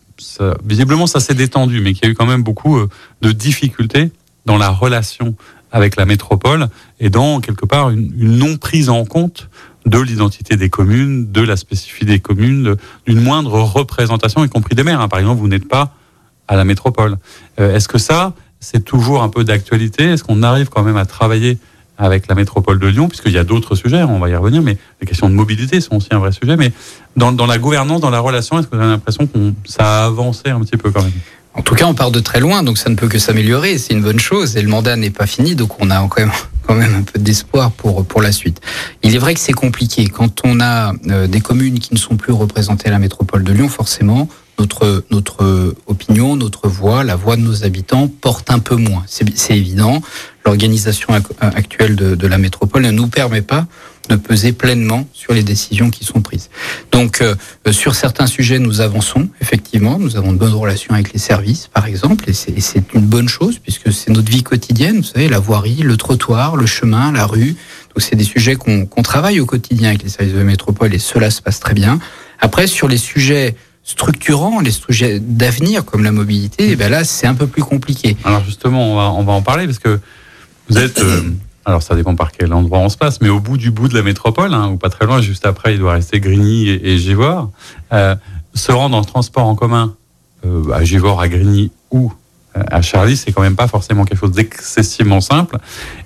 [0.63, 2.89] visiblement ça s'est détendu, mais qu'il y a eu quand même beaucoup euh,
[3.21, 4.11] de difficultés
[4.45, 5.35] dans la relation
[5.71, 6.67] avec la métropole
[6.99, 9.49] et dans quelque part une non prise en compte
[9.85, 14.83] de l'identité des communes, de la spécificité des communes, d'une moindre représentation, y compris des
[14.83, 15.01] maires.
[15.01, 15.07] Hein.
[15.07, 15.93] Par exemple, vous n'êtes pas
[16.47, 17.17] à la métropole.
[17.59, 20.03] Euh, est-ce que ça, c'est toujours un peu d'actualité?
[20.05, 21.57] Est-ce qu'on arrive quand même à travailler
[21.97, 24.77] avec la métropole de Lyon, puisqu'il y a d'autres sujets, on va y revenir, mais
[24.99, 26.57] les questions de mobilité sont aussi un vrai sujet.
[26.57, 26.71] Mais
[27.15, 30.05] dans, dans la gouvernance, dans la relation, est-ce que vous avez l'impression que ça a
[30.05, 31.11] avancé un petit peu quand même?
[31.53, 33.77] En tout cas, on part de très loin, donc ça ne peut que s'améliorer.
[33.77, 34.57] C'est une bonne chose.
[34.57, 36.31] Et le mandat n'est pas fini, donc on a quand même,
[36.65, 38.61] quand même un peu d'espoir pour pour la suite.
[39.03, 42.15] Il est vrai que c'est compliqué quand on a euh, des communes qui ne sont
[42.15, 43.69] plus représentées à la métropole de Lyon.
[43.69, 44.27] Forcément,
[44.59, 49.03] notre, notre opinion, notre voix, la voix de nos habitants porte un peu moins.
[49.07, 50.01] C'est évident.
[50.45, 53.65] L'organisation actuelle de, de, la métropole ne nous permet pas
[54.09, 56.49] de peser pleinement sur les décisions qui sont prises.
[56.91, 57.35] Donc, euh,
[57.71, 59.97] sur certains sujets, nous avançons, effectivement.
[59.97, 63.59] Nous avons de bonnes relations avec les services, par exemple, et c'est une bonne chose,
[63.59, 67.55] puisque c'est notre vie quotidienne, vous savez, la voirie, le trottoir, le chemin, la rue.
[67.95, 70.99] Donc, c'est des sujets qu'on travaille au quotidien avec les services de la métropole, et
[70.99, 71.99] cela se passe très bien.
[72.39, 77.27] Après, sur les sujets structurants, les sujets d'avenir comme la mobilité, eh ben là c'est
[77.27, 78.15] un peu plus compliqué.
[78.23, 79.99] Alors justement, on va, on va en parler parce que
[80.69, 81.21] vous êtes, euh,
[81.65, 83.93] alors ça dépend par quel endroit on se passe, mais au bout du bout de
[83.93, 87.15] la métropole, hein, ou pas très loin, juste après, il doit rester Grigny et, et.
[87.93, 88.15] Euh,
[88.53, 89.95] se rendre en transport en commun
[90.45, 92.11] euh, à Givors, à Grigny ou
[92.57, 95.57] euh, à Charlie, c'est quand même pas forcément quelque chose d'excessivement simple.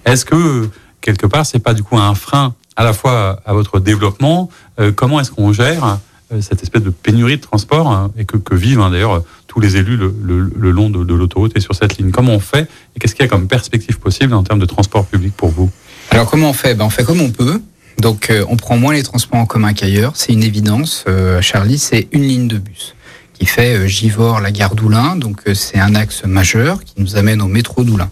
[0.06, 0.70] Est-ce que
[1.02, 4.92] quelque part, c'est pas du coup un frein à la fois à votre développement euh,
[4.92, 6.00] Comment est-ce qu'on gère
[6.32, 9.24] euh, cette espèce de pénurie de transport hein, et que, que vivent hein, d'ailleurs
[9.60, 12.12] les élus le, long de, l'autoroute et sur cette ligne.
[12.12, 15.06] Comment on fait et qu'est-ce qu'il y a comme perspective possible en termes de transport
[15.06, 15.70] public pour vous?
[16.12, 16.76] Alors comment on fait?
[16.76, 17.62] Ben, On fait comme on peut.
[18.00, 21.04] Donc euh, on prend moins les transports en commun qu'ailleurs, c'est une évidence.
[21.08, 22.96] Euh, Charlie, c'est une ligne de bus
[23.38, 25.16] qui fait euh, Givors, la gare d'Oulin.
[25.16, 28.10] Donc euh, c'est un axe majeur qui nous amène au métro d'Oulin.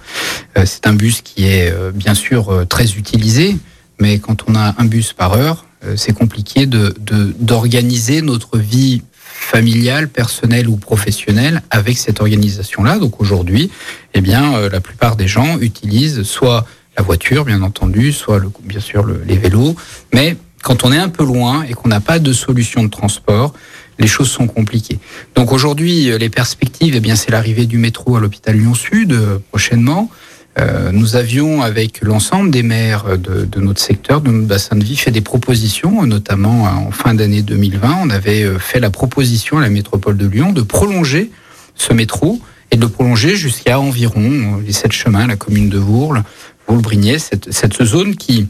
[0.57, 3.57] Euh, c'est un bus qui est bien sûr très utilisé,
[3.99, 6.95] mais quand on a un bus par heure, c'est compliqué de
[7.39, 9.03] d'organiser notre vie
[9.45, 12.97] familiale, personnelle ou professionnelle avec cette organisation-là.
[12.97, 13.69] Donc aujourd'hui,
[14.15, 16.65] eh bien, euh, la plupart des gens utilisent soit
[16.97, 19.75] la voiture, bien entendu, soit le, bien sûr le, les vélos.
[20.13, 23.53] Mais quand on est un peu loin et qu'on n'a pas de solution de transport,
[23.99, 24.99] les choses sont compliquées.
[25.35, 29.37] Donc aujourd'hui, les perspectives, eh bien, c'est l'arrivée du métro à l'hôpital Lyon Sud euh,
[29.51, 30.09] prochainement.
[30.57, 34.83] Euh, nous avions, avec l'ensemble des maires de, de, notre secteur, de notre bassin de
[34.85, 37.97] vie, fait des propositions, notamment en fin d'année 2020.
[38.03, 41.29] On avait euh, fait la proposition à la métropole de Lyon de prolonger
[41.75, 42.39] ce métro
[42.71, 46.23] et de le prolonger jusqu'à environ les sept chemins, la commune de Vourles,
[46.67, 48.47] Vourles-Brigné, cette, cette zone qui,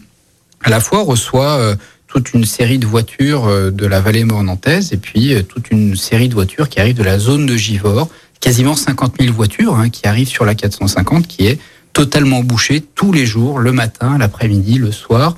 [0.63, 1.75] à la fois, reçoit euh,
[2.07, 6.33] toute une série de voitures de la vallée mornantaise et puis toute une série de
[6.33, 10.29] voitures qui arrivent de la zone de Givors, quasiment 50 000 voitures hein, qui arrivent
[10.29, 11.59] sur la 450, qui est
[11.95, 15.37] totalement bouché tous les jours, le matin, l'après-midi, le soir,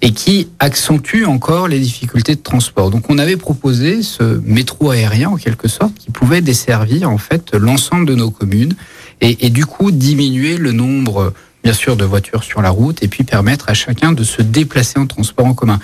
[0.00, 2.90] et qui accentue encore les difficultés de transport.
[2.90, 7.54] Donc on avait proposé ce métro aérien en quelque sorte qui pouvait desservir en fait
[7.54, 8.74] l'ensemble de nos communes
[9.20, 13.08] et, et, du coup diminuer le nombre bien sûr de voitures sur la route et
[13.08, 15.78] puis permettre à chacun de se déplacer en transport en commun.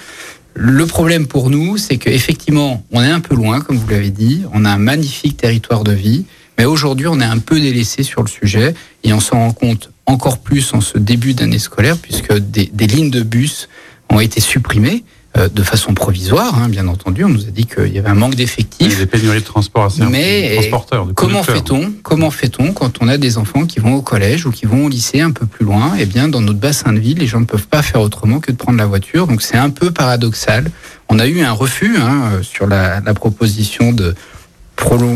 [0.55, 4.45] Le problème pour nous, c'est qu'effectivement, on est un peu loin, comme vous l'avez dit,
[4.55, 6.25] on a un magnifique territoire de vie,
[6.57, 9.91] mais aujourd'hui, on est un peu délaissé sur le sujet et on s'en rend compte
[10.07, 13.69] encore plus en ce début d'année scolaire, puisque des, des, lignes de bus
[14.11, 15.05] ont été supprimées
[15.37, 17.25] euh, de façon provisoire, hein, bien entendu.
[17.25, 18.99] On nous a dit qu'il y avait un manque d'effectifs.
[18.99, 21.09] Des pénuries de transport assez Mais transporteurs.
[21.15, 24.67] Comment fait-on Comment fait-on quand on a des enfants qui vont au collège ou qui
[24.67, 25.95] vont au lycée un peu plus loin?
[25.99, 28.53] Eh bien, dans notre bassin de vie, les gens ne peuvent pas faire autrement que
[28.53, 29.27] de prendre la voiture.
[29.27, 30.71] Donc, c'est un peu paradoxal.
[31.09, 34.15] On a eu un refus hein, sur la, la proposition de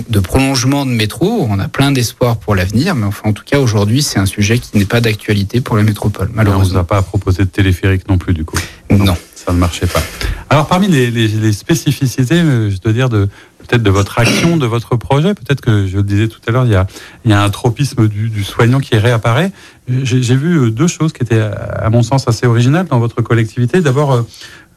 [0.08, 1.46] de prolongement de métro.
[1.48, 4.58] On a plein d'espoir pour l'avenir, mais enfin, en tout cas, aujourd'hui, c'est un sujet
[4.58, 6.64] qui n'est pas d'actualité pour la métropole, malheureusement.
[6.64, 8.58] on ne vous a pas proposé de téléphérique non plus, du coup.
[8.90, 9.16] Non.
[9.34, 10.02] ça ne marchait pas.
[10.50, 14.56] Alors, parmi les, les, les spécificités, euh, je dois dire, de peut-être de votre action,
[14.56, 16.86] de votre projet, peut-être que je le disais tout à l'heure, il y a,
[17.24, 19.52] il y a un tropisme du, du soignant qui réapparaît.
[19.88, 23.80] J'ai vu deux choses qui étaient, à mon sens, assez originales dans votre collectivité.
[23.80, 24.24] D'abord,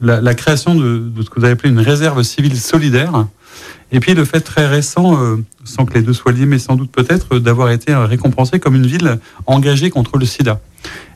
[0.02, 3.28] la, création de, ce que vous avez appelé une réserve civile solidaire.
[3.92, 5.20] Et puis le fait très récent,
[5.66, 8.88] sans que les deux soient liés, mais sans doute peut-être, d'avoir été récompensé comme une
[8.88, 10.62] ville engagée contre le sida.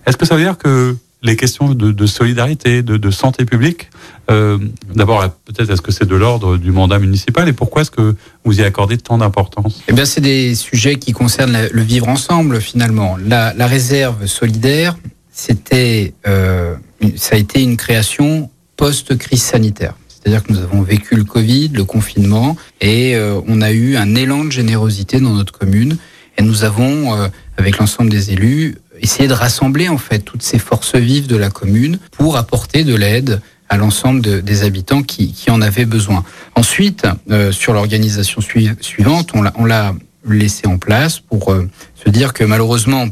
[0.06, 3.90] Est-ce que ça veut dire que les questions de, solidarité, de, santé publique.
[4.30, 4.58] Euh,
[4.94, 8.60] d'abord, peut-être est-ce que c'est de l'ordre du mandat municipal et pourquoi est-ce que vous
[8.60, 9.82] y accordez tant d'importance?
[9.88, 13.18] Eh bien, c'est des sujets qui concernent le vivre ensemble finalement.
[13.18, 14.96] La, réserve solidaire,
[15.32, 16.76] c'était, euh,
[17.16, 19.96] ça a été une création post-crise sanitaire.
[20.26, 24.16] C'est-à-dire que nous avons vécu le Covid, le confinement, et euh, on a eu un
[24.16, 25.98] élan de générosité dans notre commune.
[26.38, 27.16] Et nous avons,
[27.58, 31.50] avec l'ensemble des élus, essayer de rassembler en fait toutes ces forces vives de la
[31.50, 36.24] commune pour apporter de l'aide à l'ensemble des habitants qui, en avaient besoin.
[36.56, 39.96] Ensuite, euh, sur l'organisation suivante, on l'a
[40.28, 43.08] laissé en place pour euh, se dire que malheureusement,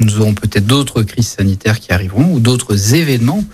[0.00, 3.44] nous aurons peut-être d'autres crises sanitaires qui arriveront ou d'autres événements.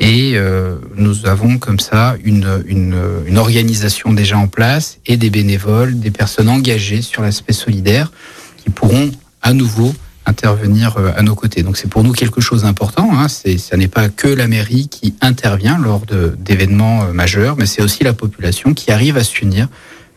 [0.00, 5.28] Et euh, nous avons comme ça une, une, une, organisation déjà en place et des
[5.28, 8.12] bénévoles, des personnes engagées sur l'aspect solidaire
[8.58, 9.10] qui pourront
[9.42, 9.92] à nouveau
[10.28, 11.62] intervenir euh, à nos côtés.
[11.62, 13.10] Donc c'est pour nous quelque chose d'important.
[13.12, 13.26] Hein.
[13.28, 16.02] Ça n'est pas que la mairie qui intervient lors
[16.38, 19.68] d'événements euh, majeurs, mais c'est aussi la population qui arrive à s'unir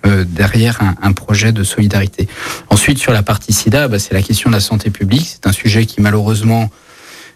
[0.06, 2.28] euh, derrière un, un, projet de solidarité.
[2.70, 5.28] Ensuite, sur la partie SIDA, bah, c'est la question de la santé publique.
[5.28, 6.70] C'est un sujet qui malheureusement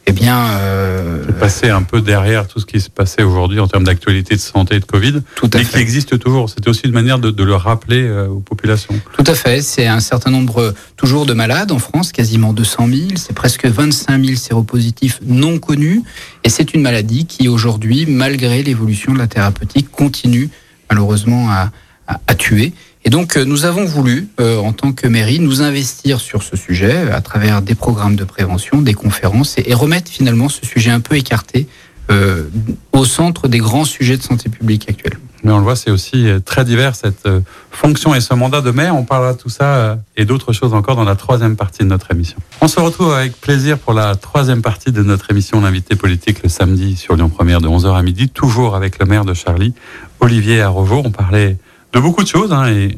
[0.07, 3.83] eh bien, euh, passer un peu derrière tout ce qui se passait aujourd'hui en termes
[3.85, 6.49] d'actualité de santé et de Covid, tout à mais qui existe toujours.
[6.49, 8.93] C'était aussi une manière de, de le rappeler euh, aux populations.
[9.13, 9.61] Tout à fait.
[9.61, 12.99] C'est un certain nombre toujours de malades en France, quasiment 200 000.
[13.15, 16.03] C'est presque 25 000 séropositifs non connus,
[16.43, 20.49] et c'est une maladie qui aujourd'hui, malgré l'évolution de la thérapeutique, continue
[20.89, 21.71] malheureusement à,
[22.07, 22.73] à, à tuer.
[23.05, 26.57] Et donc, euh, nous avons voulu, euh, en tant que mairie, nous investir sur ce
[26.57, 30.99] sujet à travers des programmes de prévention, des conférences, et, remettre finalement ce sujet un
[31.01, 31.67] peu écarté
[32.09, 32.45] euh,
[32.93, 35.19] au centre des grands sujets de santé publique actuels.
[35.43, 37.29] Mais on le voit, c'est aussi très divers cette
[37.69, 38.95] fonction et ce mandat de maire.
[38.95, 42.09] On parlera de tout ça et d'autres choses encore dans la troisième partie de notre
[42.11, 42.37] émission.
[42.61, 46.49] On se retrouve avec plaisir pour la troisième partie de notre émission L'invité politique le
[46.49, 49.75] samedi sur Lyon Première de 11h à midi, toujours avec le maire de Charlie,
[50.19, 51.03] Olivier Arrovo.
[51.05, 51.57] On parlait
[51.95, 52.51] de beaucoup de choses.
[52.53, 52.97] Hein, et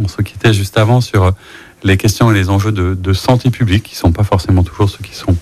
[0.00, 1.32] on, se quittait juste avant sur
[1.82, 5.14] les questions et les enjeux de, santé publique, qui sont pas forcément toujours ceux qui
[5.14, 5.36] sont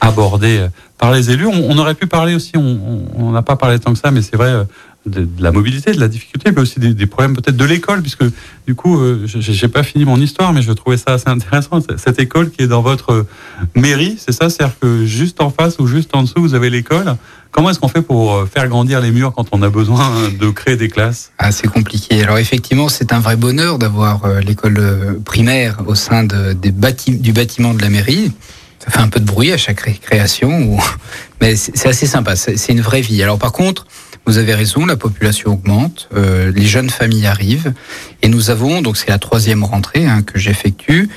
[0.00, 1.46] abordés par les élus.
[1.46, 4.66] On, aurait pu parler aussi, on n'a pas parlé tant que ça, mais c'est vrai,
[5.08, 8.24] de, la mobilité, de la difficulté, mais aussi des, problèmes peut-être de l'école, puisque
[8.66, 11.80] du coup, euh, je n'ai pas fini mon histoire, mais je trouvais ça assez intéressant.
[11.96, 13.26] Cette école qui est dans votre
[13.74, 14.50] mairie, c'est ça?
[14.50, 17.16] C'est-à-dire que juste en face ou juste en dessous, vous avez l'école.
[17.50, 20.50] Comment est-ce qu'on fait pour euh, faire grandir les murs quand on a besoin de
[20.50, 21.32] créer des classes?
[21.38, 22.22] Ah, C'est compliqué.
[22.22, 27.80] Alors effectivement, c'est un vrai bonheur d'avoir euh, l'école primaire au sein du bâtiment de
[27.82, 28.32] la mairie.
[28.78, 30.78] Ça fait un peu de bruit à chaque création,
[31.40, 32.36] mais c'est assez sympa.
[32.36, 33.22] C'est une vraie vie.
[33.22, 33.86] Alors par contre,
[34.28, 37.72] vous avez raison, la population augmente, euh, les jeunes familles arrivent,
[38.20, 41.08] et nous avons, donc c'est la troisième rentrée hein, que j'effectue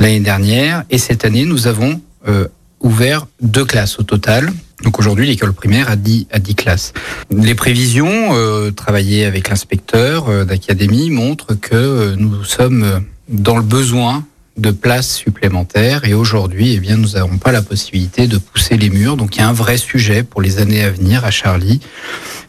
[0.00, 2.48] l'année dernière, et cette année nous avons euh,
[2.80, 4.52] ouvert deux classes au total.
[4.82, 6.92] Donc aujourd'hui, l'école primaire a 10, à 10 classes.
[7.30, 13.62] Les prévisions, euh, travaillées avec l'inspecteur euh, d'académie, montrent que euh, nous sommes dans le
[13.62, 14.24] besoin
[14.56, 16.04] de places supplémentaires.
[16.04, 19.16] Et aujourd'hui, eh bien, nous n'avons pas la possibilité de pousser les murs.
[19.16, 21.80] Donc il y a un vrai sujet pour les années à venir à Charlie.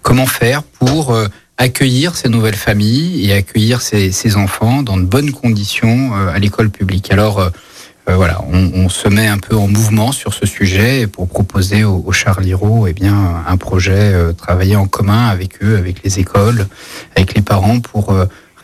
[0.02, 5.32] Comment faire pour euh, accueillir ces nouvelles familles et accueillir ces, enfants dans de bonnes
[5.32, 7.12] conditions euh, à l'école publique?
[7.12, 7.50] Alors euh,
[8.10, 12.14] voilà, on, se met un peu en mouvement sur ce sujet pour proposer aux, aux
[12.14, 16.68] Charliro eh bien un projet travailler en commun avec eux, avec les écoles,
[17.18, 18.16] avec les parents pour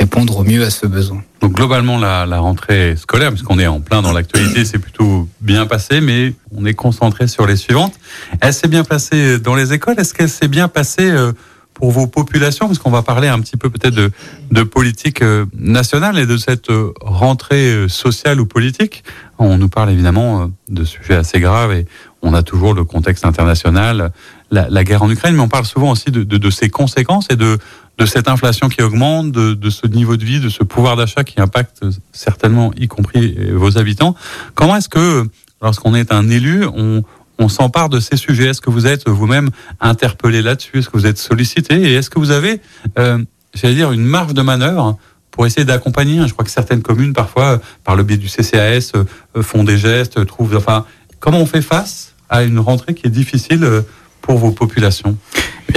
[0.03, 1.23] répondre au mieux à ce besoin.
[1.39, 6.01] Donc globalement, la, rentrée scolaire, puisqu'on est en plein dans l'actualité, c'est plutôt bien passé,
[6.01, 7.93] mais on est concentré sur les suivantes.
[8.41, 9.95] Elle s'est bien passée dans les écoles.
[9.97, 11.31] Est-ce qu'elle s'est bien passée euh,
[11.73, 12.67] pour vos populations?
[12.67, 14.11] Parce qu'on va parler un petit peu peut-être de,
[14.51, 19.05] de, politique euh, nationale et de cette euh, rentrée sociale ou politique.
[19.39, 21.85] On nous parle évidemment de sujets assez graves et
[22.21, 24.11] on a toujours le contexte international,
[24.53, 27.27] la, la guerre en Ukraine, mais on parle souvent aussi de, de, de ses conséquences
[27.29, 27.57] et de
[27.99, 31.39] de cette inflation qui augmente, de, ce niveau de vie, de ce pouvoir d'achat qui
[31.39, 34.15] impacte certainement, y compris vos habitants.
[34.55, 35.27] Comment est-ce que,
[35.61, 37.03] lorsqu'on est un élu, on,
[37.49, 38.47] s'empare de ces sujets?
[38.47, 39.49] Est-ce que vous êtes vous-même
[39.81, 40.79] interpellé là-dessus?
[40.79, 41.75] Est-ce que vous êtes sollicité?
[41.75, 42.61] Et est-ce que vous avez,
[42.97, 43.19] euh,
[43.53, 44.97] j'allais dire, une marge de manœuvre
[45.29, 46.25] pour essayer d'accompagner?
[46.25, 50.25] Je crois que certaines communes, parfois, par le biais du CCAS, euh, font des gestes,
[50.25, 50.55] trouvent...
[50.55, 50.85] Enfin,
[51.19, 53.81] comment on fait face à une rentrée qui est difficile euh,
[54.23, 55.15] pour vos populations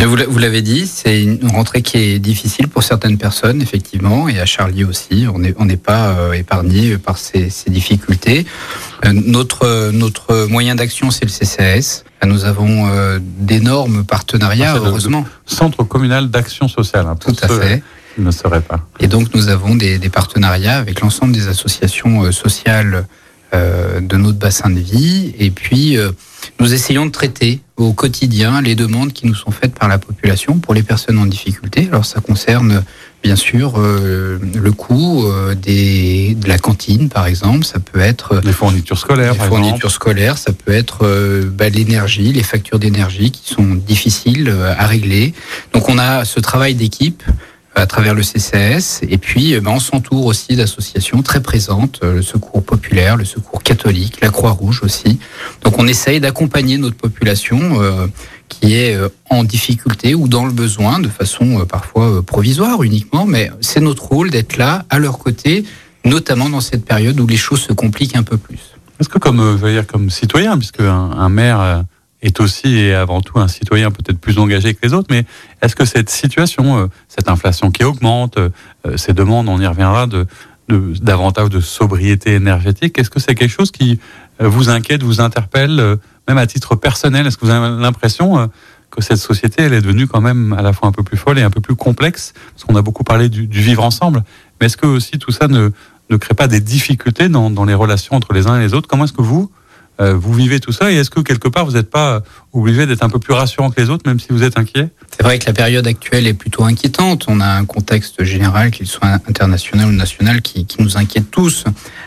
[0.05, 4.47] vous l'avez dit, c'est une rentrée qui est difficile pour certaines personnes, effectivement, et à
[4.47, 5.27] Charlie aussi.
[5.33, 8.47] On n'est on pas euh, épargné par ces, difficultés.
[9.05, 12.05] Euh, notre, notre moyen d'action, c'est le CCAS.
[12.25, 15.25] Nous avons euh, d'énormes partenariats, ah, heureusement.
[15.45, 17.07] Centre communal d'action sociale.
[17.07, 17.83] Hein, Tout à fait.
[18.19, 18.81] ne serait pas.
[19.01, 23.07] Et donc, nous avons des, des partenariats avec l'ensemble des associations sociales
[23.53, 25.35] de notre bassin de vie.
[25.39, 25.97] Et puis,
[26.61, 30.59] nous essayons de traiter au quotidien les demandes qui nous sont faites par la population
[30.59, 31.89] pour les personnes en difficulté.
[31.91, 32.83] Alors ça concerne
[33.23, 38.41] bien sûr euh, le coût euh, des, de la cantine par exemple, ça peut être
[38.45, 43.31] les fournitures scolaires, les fournitures scolaires, ça peut être euh, bah, l'énergie, les factures d'énergie
[43.31, 45.35] qui sont difficiles à régler.
[45.73, 47.23] Donc on a ce travail d'équipe
[47.77, 49.03] à travers le CCS.
[49.09, 54.21] Et puis, ben, on s'entoure aussi d'associations très présentes, le Secours populaire, le Secours catholique,
[54.21, 55.19] la Croix-Rouge aussi.
[55.63, 58.07] Donc, on essaye d'accompagner notre population euh,
[58.49, 63.27] qui est euh, en difficulté ou dans le besoin, de façon euh, parfois provisoire uniquement,
[63.27, 65.65] mais c'est notre rôle d'être là, à leur côté,
[66.05, 68.61] notamment dans cette période où les choses se compliquent un peu plus.
[69.01, 71.85] Est-ce que comme, je veux dire, comme citoyen, puisque un maire
[72.27, 75.25] est aussi et avant tout un citoyen peut-être plus engagé que les autres, mais
[75.63, 78.51] est-ce que cette situation, euh, cette inflation qui augmente, euh,
[78.97, 80.27] ces demandes, on y reviendra, de,
[80.69, 84.01] davantage de sobriété énergétique, est-ce que c'est quelque chose qui
[84.41, 87.27] euh, vous inquiète, vous interpelle, même à titre personnel?
[87.27, 88.51] Est-ce que vous avez l'impression
[88.91, 91.39] que cette société, elle est devenue quand même à la fois un peu plus folle
[91.39, 92.35] et un peu plus complexe?
[92.53, 94.25] Parce qu'on a beaucoup parlé du, vivre ensemble,
[94.61, 95.71] mais est-ce que aussi tout ça ne,
[96.11, 98.89] ne crée pas des difficultés dans, dans les relations entre les uns et les autres?
[98.89, 99.51] Comment est-ce que vous,
[99.99, 103.09] vous vivez tout ça et est-ce que quelque part vous n'êtes pas obligé d'être un
[103.09, 104.89] peu plus rassurant que les autres, même si vous êtes inquiet?
[105.17, 107.25] C'est vrai que la période actuelle est plutôt inquiétante.
[107.29, 111.65] On a un contexte général, qu'il soit international ou national, qui, nous inquiète tous.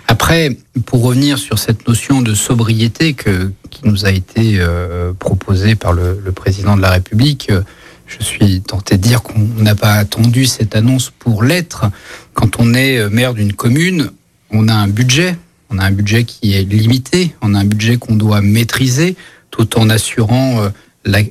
[0.08, 5.76] Après, pour revenir sur cette notion de sobriété que, qui nous a été euh, proposée
[5.76, 7.62] par le, président de la République, euh,
[8.06, 11.86] je suis tenté de dire qu'on n'a pas attendu cette annonce pour l'être.
[12.34, 14.12] Quand on est maire d'une commune,
[14.52, 15.38] on a un budget
[15.70, 19.16] on a un budget qui est limité, on a un budget qu'on doit maîtriser
[19.52, 20.70] tout en assurant euh,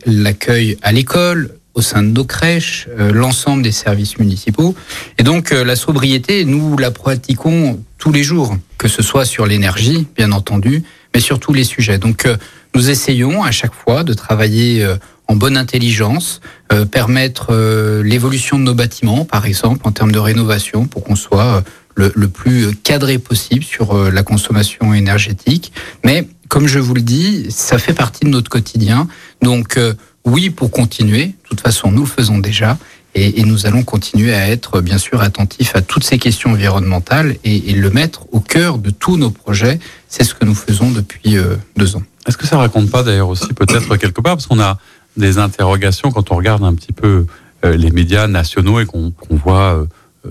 [0.06, 4.74] l'accueil à l'école, au sein de nos crèches, euh, l'ensemble des services municipaux.
[5.18, 9.46] Et donc euh, la sobriété, nous la pratiquons tous les jours, que ce soit sur
[9.46, 10.82] l'énergie, bien entendu,
[11.14, 11.98] mais sur tous les sujets.
[11.98, 12.28] Donc
[12.74, 14.86] nous essayons à chaque fois de travailler
[15.26, 16.40] en bonne intelligence,
[16.92, 17.52] permettre
[18.04, 21.64] l'évolution de nos bâtiments, par exemple, en termes de rénovation, pour qu'on soit
[21.98, 25.72] le, plus cadré possible sur euh, la consommation énergétique.
[26.04, 29.08] Mais comme je vous le dis, ça fait partie de notre quotidien.
[29.42, 32.78] Donc euh, oui, pour continuer, de toute façon, nous le faisons déjà.
[33.14, 37.72] Et, nous allons continuer à être bien sûr attentifs à toutes ces questions environnementales et,
[37.72, 39.80] le mettre au cœur de tous nos projets.
[40.08, 42.02] C'est ce que nous faisons depuis euh, deux ans.
[42.28, 44.78] Est-ce que ça raconte pas d'ailleurs aussi peut-être quelque part, parce qu'on a
[45.16, 47.26] des interrogations quand on regarde un petit peu
[47.64, 49.86] les médias nationaux et qu'on voit euh,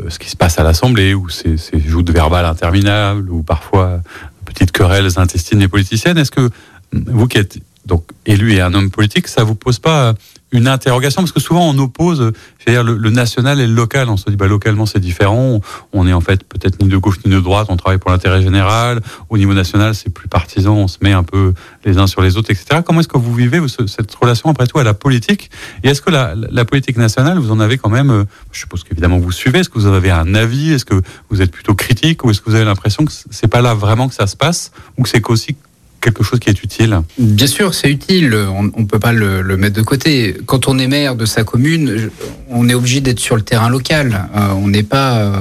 [0.10, 4.02] ce qui se passe à l'Assemblée, où c'est joutes verbales interminables, ou parfois
[4.46, 6.18] petites querelles intestines et politiciennes.
[6.18, 6.50] Est-ce que
[6.94, 10.14] vous qui êtes donc élu et un homme politique, ça vous pose pas
[10.52, 12.32] une interrogation parce que souvent on oppose,
[12.68, 14.10] dire le, national et le local.
[14.10, 15.62] On se dit bah localement c'est différent.
[15.94, 17.68] On est en fait peut-être ni de gauche ni de droite.
[17.70, 19.02] On travaille pour l'intérêt général.
[19.30, 20.76] Au niveau national c'est plus partisan.
[20.76, 21.54] On se met un peu
[21.86, 22.82] les uns sur les autres, etc.
[22.86, 25.50] Comment est-ce que vous vivez cette relation après tout à la politique?
[25.84, 29.20] Et est-ce que la, politique nationale vous en avez quand même euh, Je suppose qu'évidemment
[29.20, 29.60] vous suivez.
[29.60, 30.74] Est-ce que vous avez un avis?
[30.74, 32.26] Est-ce que vous êtes plutôt critique?
[32.26, 34.72] Ou est-ce que vous avez l'impression que c'est pas là vraiment que ça se passe?
[34.98, 35.56] Ou que c'est qu'aussi
[36.02, 38.36] quelque chose qui est utile Bien sûr, c'est utile.
[38.36, 40.36] On ne peut pas le, mettre de côté.
[40.46, 42.10] Quand on est maire de sa commune,
[42.50, 44.30] on est obligé d'être sur le terrain local.
[44.36, 45.18] Euh, on n'est pas.
[45.18, 45.34] Euh,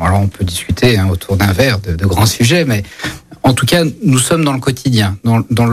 [0.00, 2.82] alors, on peut discuter hein, autour d'un verre de, grands sujets, mais
[3.42, 5.16] en tout cas, nous sommes dans le quotidien.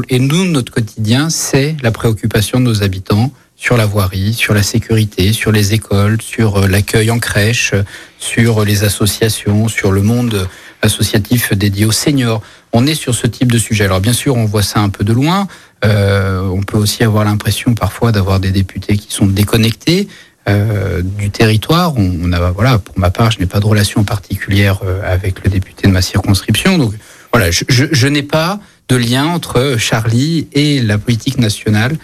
[0.10, 4.64] Et nous, notre quotidien, c'est la préoccupation de nos habitants sur la voirie, sur la
[4.64, 7.74] sécurité, sur les écoles, sur euh, l'accueil en crèche,
[8.18, 10.48] sur les associations, sur le monde
[10.82, 12.42] associatif dédié aux seniors.
[12.72, 13.86] On est sur ce type de sujet.
[13.86, 15.48] Alors bien sûr, on voit ça un peu de loin.
[15.86, 20.08] Euh, on peut aussi avoir l'impression parfois d'avoir des députés qui sont déconnectés
[20.48, 21.94] euh, du territoire.
[21.98, 25.50] On, a, voilà, pour ma part, je n'ai pas de relation particulière euh, avec le
[25.50, 26.78] député de ma circonscription.
[26.78, 26.94] Donc
[27.34, 31.96] voilà, je, je, n'ai pas de lien entre Charlie et la politique nationale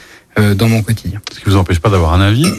[0.56, 1.22] dans mon quotidien.
[1.32, 2.52] Ce qui vous empêche pas d'avoir un avis.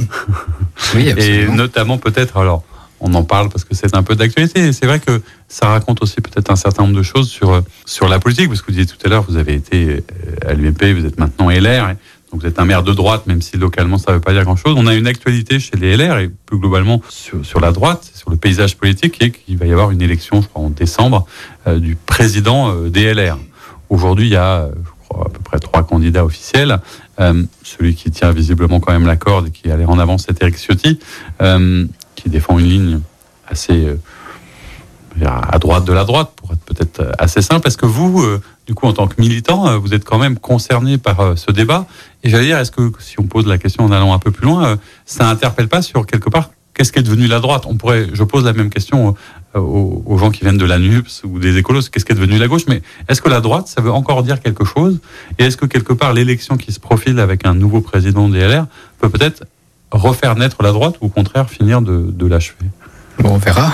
[0.94, 1.52] oui, absolument.
[1.52, 2.64] Et notamment peut-être alors
[3.00, 4.72] on en parle parce que c'est un peu d'actualité.
[4.72, 8.18] C'est vrai que ça raconte aussi peut-être un certain nombre de choses sur, sur la
[8.18, 11.06] politique, parce que vous disiez tout à l'heure, vous avez été euh, à l'UMP, vous
[11.06, 11.88] êtes maintenant LR,
[12.32, 14.44] donc vous êtes un maire de droite, même si localement ça ne veut pas dire
[14.44, 14.74] grand-chose.
[14.76, 18.30] On a une actualité chez les LR et plus globalement sur, sur la droite, sur
[18.30, 21.26] le paysage politique, et qu'il va y avoir une élection, je crois, en décembre,
[21.66, 23.38] euh, du président euh, des LR.
[23.88, 24.68] Aujourd'hui, il y a
[25.14, 26.80] à peu près trois candidats officiels.
[27.62, 30.56] celui qui tient visiblement quand même la corde et qui allait en avant, c'est Eric
[30.56, 30.98] Ciotti,
[32.26, 33.00] qui défend une ligne
[33.46, 33.86] assez
[35.24, 37.68] à droite de la droite, pour être peut-être assez simple.
[37.68, 38.22] Est-ce que vous,
[38.66, 41.86] du coup, en tant que militant, vous êtes quand même concerné par ce débat?
[42.24, 44.46] Et j'allais dire, est-ce que si on pose la question en allant un peu plus
[44.46, 47.64] loin, ça interpelle pas sur quelque part qu'est-ce qui est devenu la droite?
[47.66, 49.14] On pourrait, je pose la même question
[49.54, 52.38] euh, aux, gens qui viennent de la NUPS ou des écolos, qu'est-ce qui est devenu
[52.38, 52.66] la gauche?
[52.68, 55.00] Mais est-ce que la droite, ça veut encore dire quelque chose?
[55.38, 58.66] Et est-ce que quelque part l'élection qui se profile avec un nouveau président des LR
[58.98, 59.44] peut peut-être
[59.90, 62.66] refaire naître la droite ou au contraire finir de, l'achever
[63.18, 63.72] Bon, on verra.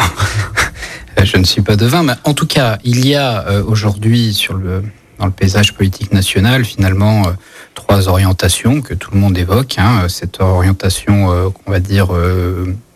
[1.22, 4.54] je ne suis pas devin, mais en tout cas, il y a euh, aujourd'hui sur
[4.54, 4.82] le
[5.18, 7.32] dans le paysage politique national finalement euh,
[7.74, 9.76] trois orientations que tout le monde évoque.
[9.78, 12.08] Hein, cette orientation, qu'on va dire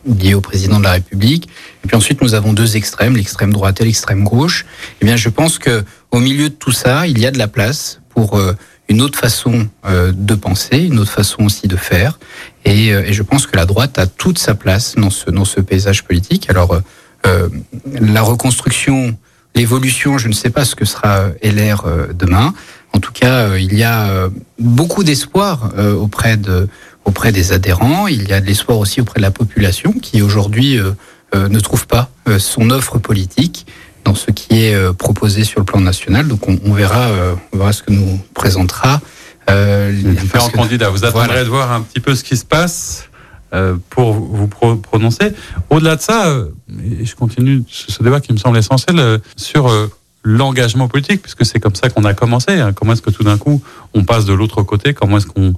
[0.06, 1.48] lié au président de la République.
[1.84, 4.66] Et puis ensuite, nous avons deux extrêmes, l'extrême droite et l'extrême gauche.
[5.00, 7.48] Eh bien, je pense que au milieu de tout ça, il y a de la
[7.48, 8.54] place pour euh,
[8.88, 12.18] une autre façon euh, de penser, une autre façon aussi de faire.
[12.64, 15.44] Et, euh, et, je pense que la droite a toute sa place dans ce, dans
[15.44, 16.48] ce paysage politique.
[16.50, 16.80] Alors,
[18.00, 19.16] la reconstruction,
[19.56, 21.84] l'évolution, je ne sais pas ce que sera LR
[22.14, 22.54] demain.
[22.92, 24.30] En tout cas, il y a
[24.60, 26.68] beaucoup d'espoir auprès de
[27.06, 30.78] auprès des adhérents, il y a de l'espoir aussi auprès de la population qui aujourd'hui
[30.78, 30.90] euh,
[31.34, 33.66] euh, ne trouve pas euh, son offre politique
[34.06, 36.28] dans ce qui est proposé sur le plan national.
[36.28, 37.08] Donc on, verra,
[37.52, 39.00] on verra ce que nous présentera.
[39.48, 40.90] les différents candidats.
[40.90, 43.08] Vous attendrez de voir un petit peu ce qui se passe
[43.90, 45.32] pour vous prononcer.
[45.70, 46.34] Au-delà de ça,
[47.00, 49.70] et je continue ce débat qui me semble essentiel sur
[50.22, 52.52] l'engagement politique, puisque c'est comme ça qu'on a commencé.
[52.52, 52.72] Hein.
[52.72, 53.62] Comment est-ce que tout d'un coup
[53.94, 54.94] on passe de l'autre côté?
[54.94, 55.54] Comment est-ce qu'on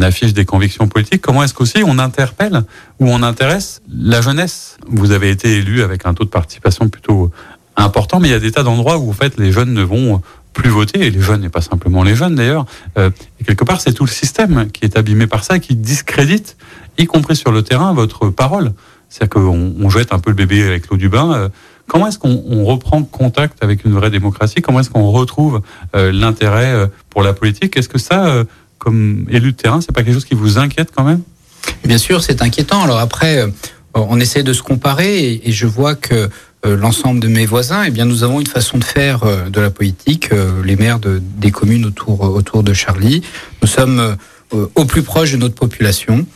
[0.00, 2.62] affiche des convictions politiques, comment est-ce qu'aussi on interpelle
[2.98, 4.78] ou on intéresse la jeunesse?
[4.88, 7.30] Vous avez été élu avec un taux de participation plutôt
[7.76, 10.20] important, mais il y a des tas d'endroits où en fait les jeunes ne vont
[10.52, 12.66] plus voter, et les jeunes, et pas simplement les jeunes d'ailleurs.
[12.98, 13.10] Euh,
[13.40, 16.56] et quelque part, c'est tout le système qui est abîmé par ça, qui discrédite,
[16.98, 18.72] y compris sur le terrain, votre parole.
[19.08, 21.32] C'est-à-dire qu'on on jette un peu le bébé avec l'eau du bain.
[21.32, 21.48] Euh,
[21.86, 24.60] comment est-ce qu'on reprend contact avec une vraie démocratie?
[24.60, 25.62] Comment est-ce qu'on retrouve
[25.96, 27.76] euh, l'intérêt pour la politique?
[27.76, 28.44] Est-ce que ça,
[28.78, 31.22] comme élu de terrain, c'est pas quelque chose qui vous inquiète quand même?
[31.84, 32.82] Bien sûr, c'est inquiétant.
[32.82, 33.48] Alors après, euh,
[33.94, 36.28] on essaie de se comparer et, je vois que euh,
[36.64, 39.70] l'ensemble de mes voisins, eh bien, nous avons une façon de faire euh, de la
[39.70, 40.30] politique.
[40.64, 43.22] les maires de, des communes autour autour de Charlie,
[43.60, 44.16] nous sommes
[44.74, 46.26] au plus proche de notre population.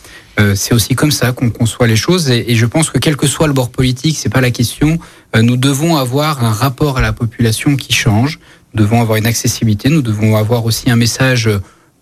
[0.54, 3.46] c'est aussi comme ça qu'on conçoit les choses et, je pense que quel que soit
[3.46, 4.98] le bord politique, c'est pas la question.
[5.34, 8.38] nous devons avoir un rapport à la population qui change.
[8.72, 9.88] Nous devons avoir une accessibilité.
[9.90, 11.50] Nous devons avoir aussi un message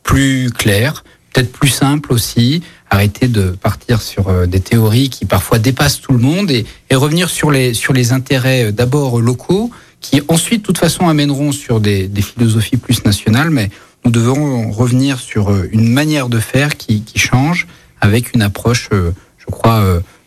[0.05, 1.03] plus clair,
[1.33, 2.63] peut-être plus simple aussi,
[2.95, 6.65] arrêter de partir sur euh, des théories qui parfois dépassent tout le monde et,
[6.95, 9.71] revenir sur les, sur les intérêts euh, d'abord locaux,
[10.01, 13.71] qui ensuite, de toute façon, amèneront sur des, philosophies plus nationales, mais
[14.05, 17.67] nous devons revenir sur euh, une manière de faire qui, qui change
[18.01, 19.83] avec une approche, je crois,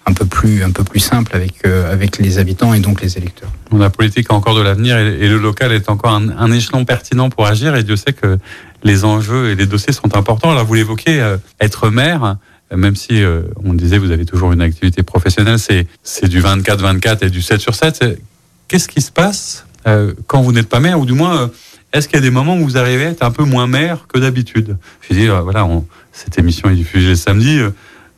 [0.08, 3.52] un peu plus un peu plus simple avec avec les habitants et donc les électeurs.
[3.72, 7.46] La politique a encore de l'avenir et, le local est encore un, échelon pertinent pour
[7.46, 8.40] agir et Dieu sait que
[8.82, 10.50] les enjeux et les dossiers sont importants.
[10.50, 12.38] Alors vous l'évoquez, être maire,
[12.76, 17.30] même si euh, on disait vous avez toujours une activité professionnelle, c'est du 24-24 et
[17.30, 18.20] du 7 sur 7.
[18.68, 21.52] Qu'est-ce qui se passe euh, quand vous n'êtes pas maire ou du moins
[21.94, 24.08] est-ce qu'il y a des moments où vous arrivez à être un peu moins maire
[24.12, 24.78] que d'habitude?
[25.10, 27.60] Je dis voilà, on, cette émission est diffusée le samedi,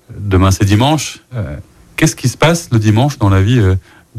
[0.09, 1.19] demain c'est dimanche.
[1.95, 3.61] Qu'est-ce qui se passe le dimanche dans la vie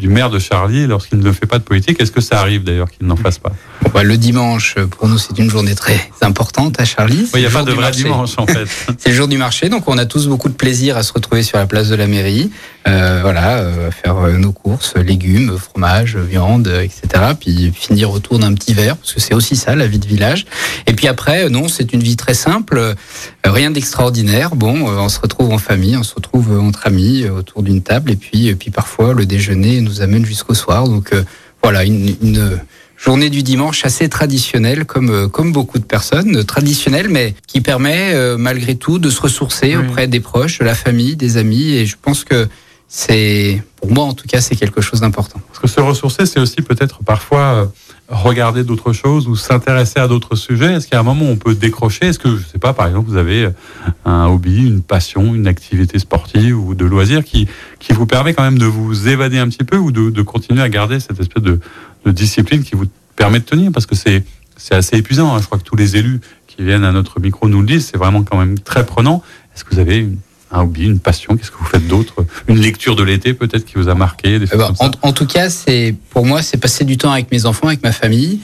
[0.01, 2.01] du maire de Charlie lorsqu'il ne fait pas de politique.
[2.01, 3.53] Est-ce que ça arrive d'ailleurs qu'il n'en fasse pas?
[3.93, 7.29] Bah, Le dimanche, pour nous, c'est une journée très importante à Charlie.
[7.35, 8.67] Il n'y a pas de vrai dimanche en fait.
[8.99, 11.43] c'est le jour du marché, donc on a tous beaucoup de plaisir à se retrouver
[11.43, 12.51] sur la place de la mairie,
[12.87, 17.35] voilà, euh, faire euh, nos courses, légumes, fromage, viande, etc.
[17.39, 20.47] Puis finir autour d'un petit verre, parce que c'est aussi ça la vie de village.
[20.87, 22.95] Et puis après, non, c'est une vie très simple,
[23.45, 24.57] rien d'extraordinaire.
[24.57, 28.17] Bon, on se retrouve en famille, on se retrouve entre amis autour d'une table, et
[28.17, 30.89] puis, et puis parfois le déjeuner nous amène jusqu'au soir.
[30.89, 31.13] Donc
[31.63, 32.61] voilà, une, une
[33.03, 38.13] journée du dimanche assez traditionnelle, comme, euh, comme beaucoup de personnes, traditionnelle, mais qui permet
[38.13, 41.71] euh, malgré tout de se ressourcer auprès des proches, de la famille, des amis.
[41.71, 42.47] Et je pense que
[42.93, 45.41] c'est, pour moi en tout cas, c'est quelque chose d'important.
[45.47, 47.67] Parce que se ressourcer, c'est aussi peut-être parfois euh,
[48.09, 50.75] regarder d'autres choses ou s'intéresser à d'autres sujets.
[50.75, 52.07] Est-ce qu'il y a un moment où on peut décrocher?
[52.07, 53.49] Est-ce que, je sais pas, par exemple, vous avez
[54.05, 57.47] un hobby, une passion, une activité sportive ou de loisir qui,
[57.79, 60.69] qui vous permet quand même de vous évader un petit peu ou de, continuer à
[60.69, 61.61] garder cette espèce de,
[62.07, 63.71] discipline qui vous permet de tenir?
[63.71, 64.25] Parce que c'est
[64.57, 65.33] c'est assez épuisant.
[65.33, 65.39] Hein.
[65.41, 67.87] Je crois que tous les élus qui viennent à notre micro nous le disent.
[67.87, 69.23] C'est vraiment quand même très prenant.
[69.55, 70.07] Est-ce que vous avez
[70.53, 73.75] un hobby, une passion Qu'est-ce que vous faites d'autre Une lecture de l'été peut-être qui
[73.75, 77.13] vous a marqué des en, en, tout cas, c'est pour moi, c'est passer du temps
[77.13, 78.41] avec mes enfants, avec ma famille.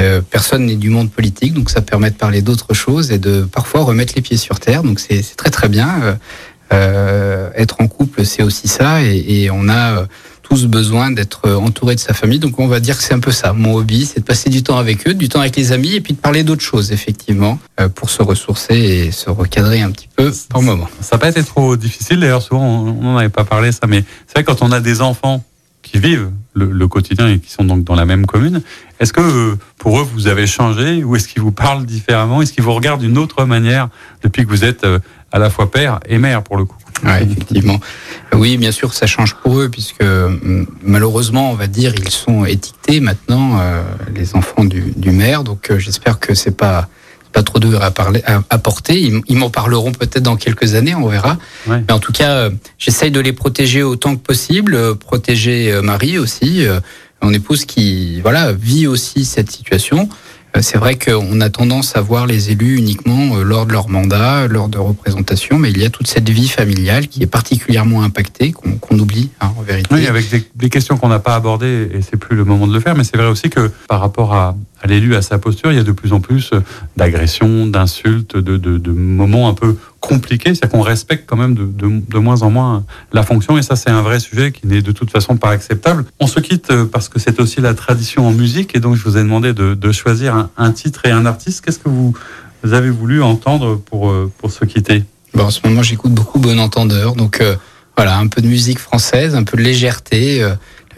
[0.00, 3.42] Euh, personne n'est du monde politique, donc ça permet de parler d'autres choses et de
[3.42, 4.84] parfois remettre les pieds sur terre.
[4.84, 6.00] Donc c'est très très bien.
[6.02, 6.14] Euh,
[6.72, 10.06] euh, être en couple, c'est aussi ça, et, et on a
[10.48, 12.38] tous besoin d'être entouré de sa famille.
[12.38, 13.52] Donc on va dire que c'est un peu ça.
[13.52, 16.00] Mon hobby, c'est de passer du temps avec eux, du temps avec les amis, et
[16.00, 17.58] puis de parler d'autres choses, effectivement,
[17.94, 20.88] pour se ressourcer et se recadrer un petit peu par moment.
[21.00, 24.04] Ça n'a pas été trop difficile, d'ailleurs, souvent on n'en avait pas parlé ça, mais
[24.26, 25.42] c'est vrai quand on a des enfants
[25.82, 28.62] qui vivent le, quotidien et qui sont donc dans la même commune.
[28.98, 32.42] Est-ce que euh, pour eux vous avez changé ou est-ce qu'ils vous parlent différemment?
[32.42, 33.88] Est-ce qu'ils vous regardent d'une autre manière
[34.22, 34.98] depuis que vous êtes euh,
[35.32, 37.78] à la fois père et mère pour le coup Ouais, effectivement.
[38.32, 42.44] Oui, bien sûr, ça change pour eux puisque mm, malheureusement, on va dire, ils sont
[42.44, 43.82] étiquetés maintenant euh,
[44.14, 45.44] les enfants du, du maire.
[45.44, 46.88] Donc, j'espère que c'est pas
[47.32, 48.98] pas trop dur à, parler, à, porter.
[49.00, 51.36] Ils, m'en parleront peut-être dans quelques années, on verra.
[51.66, 55.82] Mais en tout cas, euh, j'essaye de les protéger autant que possible, euh, protéger euh,
[55.82, 56.66] Marie aussi,
[57.22, 60.08] mon épouse qui voilà vit aussi cette situation.
[60.56, 63.88] Euh, c'est vrai qu'on a tendance à voir les élus uniquement euh, lors de leur
[63.88, 68.02] mandat, lors de représentation, mais il y a toute cette vie familiale qui est particulièrement
[68.02, 69.88] impactée, qu'on oublie hein, en vérité.
[69.94, 72.80] Oui, avec des, questions qu'on n'a pas abordées, et c'est plus le moment de le
[72.80, 75.80] faire, mais c'est vrai aussi que par rapport à, l'élu, à sa posture, il y
[75.80, 76.60] a de plus en plus euh,
[76.96, 82.18] d'agressions, d'insultes, de, de moments un peu compliqué, c'est qu'on respecte quand même de, de,
[82.18, 85.10] moins en moins la fonction, et ça c'est un vrai sujet qui n'est de toute
[85.10, 86.04] façon pas acceptable.
[86.20, 89.02] On se quitte euh, parce que c'est aussi la tradition en musique, et donc je
[89.02, 91.64] vous ai demandé de, choisir un, un, titre et un artiste.
[91.64, 92.14] Qu'est-ce que vous,
[92.70, 95.04] avez voulu entendre pour, euh, pour se quitter?
[95.34, 97.56] Bon, En ce moment j'écoute beaucoup Bon Entendeur, donc euh,
[97.96, 100.46] voilà, un peu de musique française, un peu de légèreté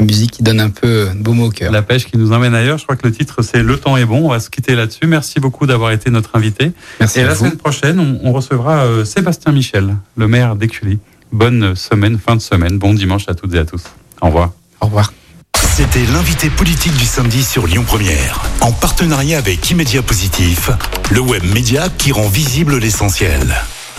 [0.01, 1.72] musique qui donne un peu de baume au cœur.
[1.72, 2.78] La pêche qui nous emmène ailleurs.
[2.78, 4.26] Je crois que le titre c'est Le temps est bon.
[4.26, 5.07] On va se quitter là-dessus.
[5.07, 6.72] Merci beaucoup d'avoir été notre invité.
[6.98, 10.98] Merci et la semaine prochaine, on, recevra euh, Sébastien Michel, le maire d'Écully.
[11.32, 12.78] Bonne semaine, fin de semaine.
[12.78, 13.84] Bon dimanche à toutes et à tous.
[14.20, 14.53] Au revoir.
[14.80, 15.12] Au revoir.
[15.76, 20.70] C'était l'invité politique du samedi sur Lyon Première, en partenariat avec Immédia Positif,
[21.11, 23.55] le web média qui rend visible l'essentiel.